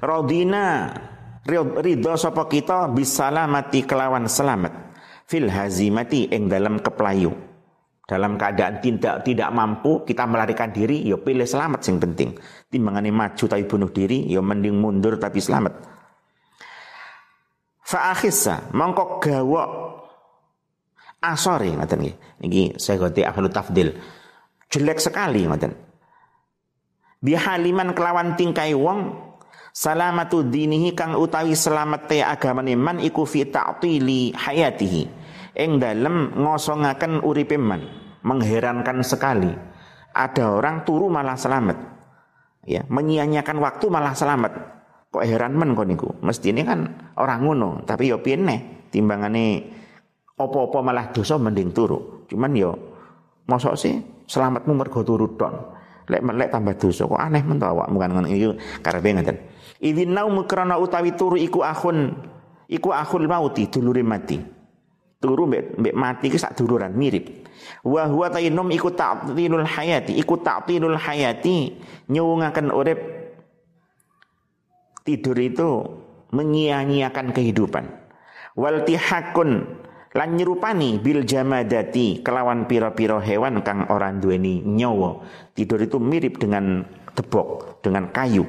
Radina 0.00 0.92
ridho 1.80 2.12
sapa 2.16 2.48
kita? 2.48 2.88
Bisalamati 2.92 3.84
kelawan 3.84 4.28
selamat. 4.28 4.72
Fil 5.26 5.50
hazimati 5.50 6.30
ing 6.30 6.46
dalam 6.46 6.78
keplayu 6.78 7.55
dalam 8.06 8.38
keadaan 8.38 8.78
tidak 8.78 9.26
tidak 9.26 9.50
mampu 9.50 10.06
kita 10.06 10.30
melarikan 10.30 10.70
diri 10.70 11.02
ya 11.02 11.18
pilih 11.18 11.42
selamat 11.42 11.82
sing 11.82 11.98
penting. 11.98 12.38
Timbangane 12.70 13.10
maju 13.10 13.44
tapi 13.50 13.66
bunuh 13.66 13.90
diri 13.90 14.30
ya 14.30 14.38
mending 14.38 14.78
mundur 14.78 15.18
tapi 15.18 15.42
selamat. 15.42 15.74
Fa 17.82 18.14
akhissa 18.14 18.70
mongko 18.70 19.18
gawok 19.18 19.68
asore 21.18 21.74
ngoten 21.74 21.98
nggih. 21.98 22.16
Niki 22.46 22.62
saya 22.78 23.02
goti 23.02 23.26
ahlu 23.26 23.50
tafdil. 23.50 23.90
Jelek 24.70 25.02
sekali 25.02 25.42
ngoten. 25.42 25.74
Bihaliman 27.18 27.90
kelawan 27.90 28.38
tingkai 28.38 28.70
wong 28.70 29.18
salamatu 29.74 30.46
dinihi 30.46 30.94
kang 30.94 31.18
utawi 31.18 31.58
selamat 31.58 32.06
te 32.06 32.22
agamane 32.22 32.78
man 32.78 33.02
iku 33.02 33.26
fi 33.26 33.50
ta'tili 33.50 34.30
hayatihi 34.30 35.25
ing 35.56 35.80
dalem 35.80 36.36
ngosongaken 36.36 37.24
uripe 37.24 37.56
man 37.56 37.80
mengherankan 38.20 39.00
sekali. 39.00 39.50
Ada 40.16 40.52
orang 40.52 40.84
turu 40.84 41.08
malah 41.12 41.36
selamat. 41.36 41.76
Ya 42.68 42.84
menyia-nyiakan 42.88 43.56
waktu 43.60 43.86
malah 43.88 44.12
selamat. 44.16 44.52
Kok 45.12 45.24
heran 45.24 45.56
men 45.56 45.72
kok 45.72 45.88
niku? 45.88 46.08
Mesti 46.20 46.52
ini 46.52 46.64
kan 46.64 47.12
orang 47.16 47.40
ngono 47.44 47.68
tapi 47.88 48.12
yo 48.12 48.20
piye 48.20 48.36
timbangane 48.92 49.64
opo-opo 50.36 50.80
malah 50.84 51.12
dosa 51.12 51.36
mending 51.40 51.72
turu. 51.72 52.26
Cuman 52.28 52.52
yo 52.56 52.72
mosok 53.48 53.74
sih 53.76 53.94
selamatmu 54.28 54.72
mergo 54.72 55.00
turu 55.04 55.36
tok. 55.36 55.76
Lek 56.06 56.22
melek 56.22 56.54
tambah 56.54 56.74
dosa 56.78 57.02
kok 57.04 57.18
aneh 57.18 57.42
men 57.44 57.60
to 57.60 57.66
awakmu 57.66 57.96
kan 58.00 58.10
ngono 58.12 58.28
iki? 58.28 58.46
Karepe 58.80 59.08
ngoten? 59.12 59.36
Idin 59.84 60.16
naum 60.16 60.40
krana 60.48 60.80
utawi 60.80 61.12
turu 61.12 61.36
iku 61.36 61.60
akhun 61.60 62.16
iku 62.72 62.96
akhul 62.96 63.28
mauti 63.28 63.68
dulure 63.68 64.00
mati 64.00 64.55
turu 65.16 65.48
mbek 65.48 65.80
mbek 65.80 65.94
mati 65.96 66.26
ki 66.28 66.38
sak 66.38 66.56
duluran 66.56 66.92
mirip. 66.92 67.48
Wa 67.82 68.06
huwa 68.06 68.28
tainum 68.28 68.68
iku 68.68 68.92
ta'tilul 68.92 69.64
hayati 69.64 70.12
iku 70.20 70.38
ta'tilul 70.38 70.96
hayati 70.96 71.80
nyuwungaken 72.12 72.68
urip 72.70 73.00
tidur 75.02 75.38
itu 75.40 75.70
menyia-nyiakan 76.34 77.32
kehidupan. 77.32 77.86
Wal 78.56 78.84
tihakun 78.84 79.64
lan 80.16 80.28
nyerupani 80.36 80.96
bil 81.00 81.24
jamadati 81.24 82.24
kelawan 82.24 82.64
piro-piro 82.64 83.20
hewan 83.20 83.60
kang 83.64 83.88
orang 83.88 84.20
duweni 84.20 84.64
nyawa. 84.64 85.20
Tidur 85.56 85.80
itu 85.80 85.96
mirip 86.00 86.40
dengan 86.40 86.84
tebok 87.16 87.80
dengan 87.80 88.12
kayu. 88.12 88.44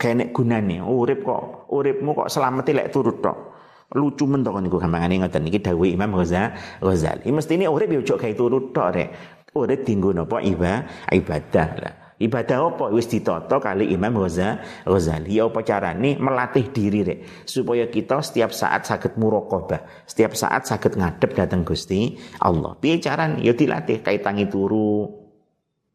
Kene 0.00 0.32
gunane 0.32 0.80
urip 0.80 1.22
kok 1.28 1.68
uripmu 1.68 2.16
kok 2.16 2.32
selamat 2.32 2.72
lek 2.72 2.88
turut 2.88 3.20
tok 3.20 3.49
lucu 3.90 4.22
men 4.26 4.46
to 4.46 4.54
niku 4.54 4.78
gampangane 4.78 5.18
ngoten 5.18 5.50
iki 5.50 5.58
dawuh 5.58 5.88
Imam 5.88 6.14
Ghazali. 6.14 7.26
Mesti 7.26 7.58
ini 7.58 7.66
urip 7.66 7.90
yo 7.90 8.02
gawe 8.06 8.34
turu 8.38 8.70
tok 8.70 8.88
rek. 8.94 9.08
Urip 9.50 9.82
dinggo 9.82 10.14
napa 10.14 10.38
ibadah 10.38 11.68
lah. 11.82 11.94
Ibadah 12.20 12.76
apa 12.76 12.92
wis 12.94 13.10
ditata 13.10 13.58
kali 13.58 13.90
Imam 13.90 14.14
Ghazali. 14.22 15.34
Ya 15.34 15.50
apa 15.50 15.66
carane 15.66 16.14
melatih 16.22 16.70
diri 16.70 17.00
rek 17.02 17.18
supaya 17.50 17.90
kita 17.90 18.22
setiap 18.22 18.54
saat 18.54 18.86
sakit 18.86 19.18
muraqabah, 19.18 20.06
setiap 20.06 20.38
saat 20.38 20.70
sakit 20.70 20.94
ngadep 20.94 21.34
datang 21.34 21.66
Gusti 21.66 22.14
Allah. 22.38 22.78
Piye 22.78 23.02
carane? 23.02 23.42
Ya 23.42 23.58
dilatih 23.58 24.06
kaitangi 24.06 24.46
turu. 24.46 25.18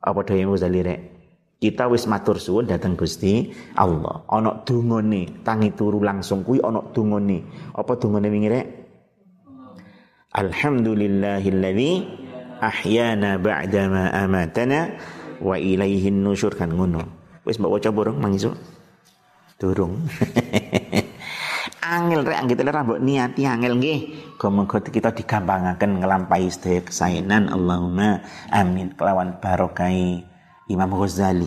Apa 0.04 0.28
daya 0.28 0.44
Ghazali 0.52 0.84
rek? 0.84 1.15
Kita 1.66 1.90
wis 1.90 2.06
matur 2.06 2.38
suwun 2.38 2.70
dateng 2.70 2.94
Gusti 2.94 3.50
Allah. 3.74 4.22
Ana 4.30 4.62
dungane, 4.62 5.42
tangi 5.42 5.74
turu 5.74 5.98
langsung 6.06 6.46
kuwi 6.46 6.62
ana 6.62 6.86
dungane. 6.94 7.42
Apa 7.74 7.98
dungane 7.98 8.30
wingi 8.30 8.50
rek? 8.54 8.66
Alhamdulillahilladzi 10.30 11.92
ahyana 12.62 13.42
ba'dama 13.42 14.14
amatana 14.14 14.94
wa 15.42 15.58
ilaihin 15.58 16.22
nusyur 16.22 16.54
kan 16.54 16.70
ngono. 16.70 17.02
Wis 17.50 17.58
mbok 17.58 17.82
waca 17.82 17.90
burung 17.90 18.22
mangisu? 18.22 18.54
Durung. 19.58 20.06
angel 21.86 22.22
rek 22.30 22.38
anggit 22.38 22.62
ora 22.62 22.86
mbok 22.86 23.02
niati 23.02 23.42
angel 23.50 23.74
nggih. 23.82 24.00
Muga 24.46 24.78
kita 24.78 25.10
digampangaken 25.10 26.06
nglampahi 26.06 26.54
sedaya 26.54 26.86
kesaenan 26.86 27.50
Allahumma 27.50 28.22
amin 28.54 28.94
kelawan 28.94 29.42
barokai 29.42 30.35
Imam 30.66 30.90
Ghazali 30.98 31.46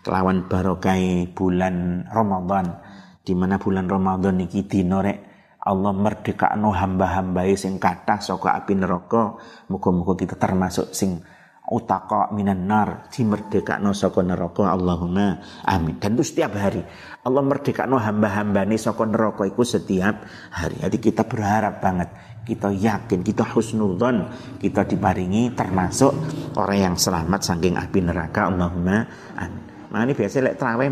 kelawan 0.00 0.48
barokai 0.48 1.28
bulan 1.32 2.08
Ramadan 2.08 2.80
di 3.20 3.36
mana 3.36 3.60
bulan 3.60 3.88
Ramadan 3.88 4.40
niki 4.40 4.64
dinore 4.64 5.32
Allah 5.64 5.92
merdekakno 5.96 6.76
hamba-hamba 6.76 7.48
sing 7.56 7.80
kathah 7.80 8.20
saka 8.20 8.56
api 8.56 8.76
neraka 8.76 9.36
muga-muga 9.72 10.12
kita 10.16 10.36
termasuk 10.36 10.92
sing 10.92 11.24
utaka 11.72 12.28
minan 12.36 12.68
nar 12.68 13.08
dimerdekakno 13.08 13.96
saka 13.96 14.20
neraka. 14.20 14.68
Allahumma 14.68 15.40
amin. 15.64 15.96
Dan 15.96 16.20
itu 16.20 16.36
setiap 16.36 16.52
hari 16.60 16.84
Allah 17.24 17.40
merdekakno 17.40 17.96
hamba-hamba 17.96 18.68
ini 18.68 18.76
saka 18.76 19.08
neraka 19.08 19.48
itu 19.48 19.64
setiap 19.64 20.24
hari. 20.52 20.84
Jadi 20.84 20.96
kita 21.00 21.24
berharap 21.24 21.80
banget 21.80 22.12
kita 22.44 22.68
yakin, 22.70 23.24
kita 23.24 23.44
husnudzon, 23.56 24.28
kita 24.60 24.84
diparingi 24.84 25.56
termasuk 25.56 26.12
orang 26.60 26.92
yang 26.92 26.94
selamat 26.94 27.40
saking 27.40 27.74
api 27.80 27.98
neraka. 28.04 28.52
Allahumma 28.52 29.08
amin. 29.34 29.62
Makanya 29.90 30.12
biasa 30.14 30.36
lek 30.44 30.56
terawih 30.60 30.90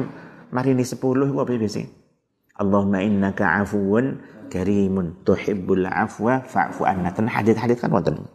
mari 0.55 0.71
ini 0.73 0.85
10 0.87 0.97
apa 1.01 1.53
biasa? 1.53 1.83
Allahumma 2.61 3.01
innaka 3.03 3.65
afuwun 3.65 4.23
karimun 4.53 5.25
tuhibbul 5.25 5.89
afwa 5.89 6.45
fa'fu 6.45 6.85
anna. 6.85 7.11
hadit-hadit 7.11 7.81
kan 7.81 7.91
wonten. 7.91 8.29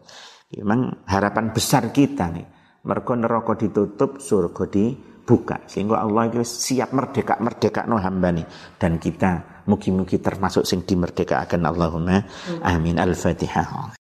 Memang 0.58 1.06
harapan 1.06 1.54
besar 1.54 1.94
kita 1.94 2.34
nih. 2.34 2.48
Mergo 2.88 3.14
neraka 3.20 3.54
ditutup, 3.60 4.18
surga 4.18 4.64
dibuka. 4.72 5.64
Sehingga 5.68 6.02
Allah 6.02 6.32
itu 6.32 6.42
siap 6.42 6.96
merdeka-merdeka 6.96 7.84
no 7.86 8.00
hamba 8.00 8.32
nih. 8.32 8.48
Dan 8.80 8.96
kita 8.98 9.57
Mugi-mugi 9.68 10.24
termasuk 10.24 10.64
sing 10.64 10.88
dimerdekakan 10.88 11.68
Allahumma 11.68 12.24
amin. 12.64 12.98
Al-Fatihah. 12.98 13.92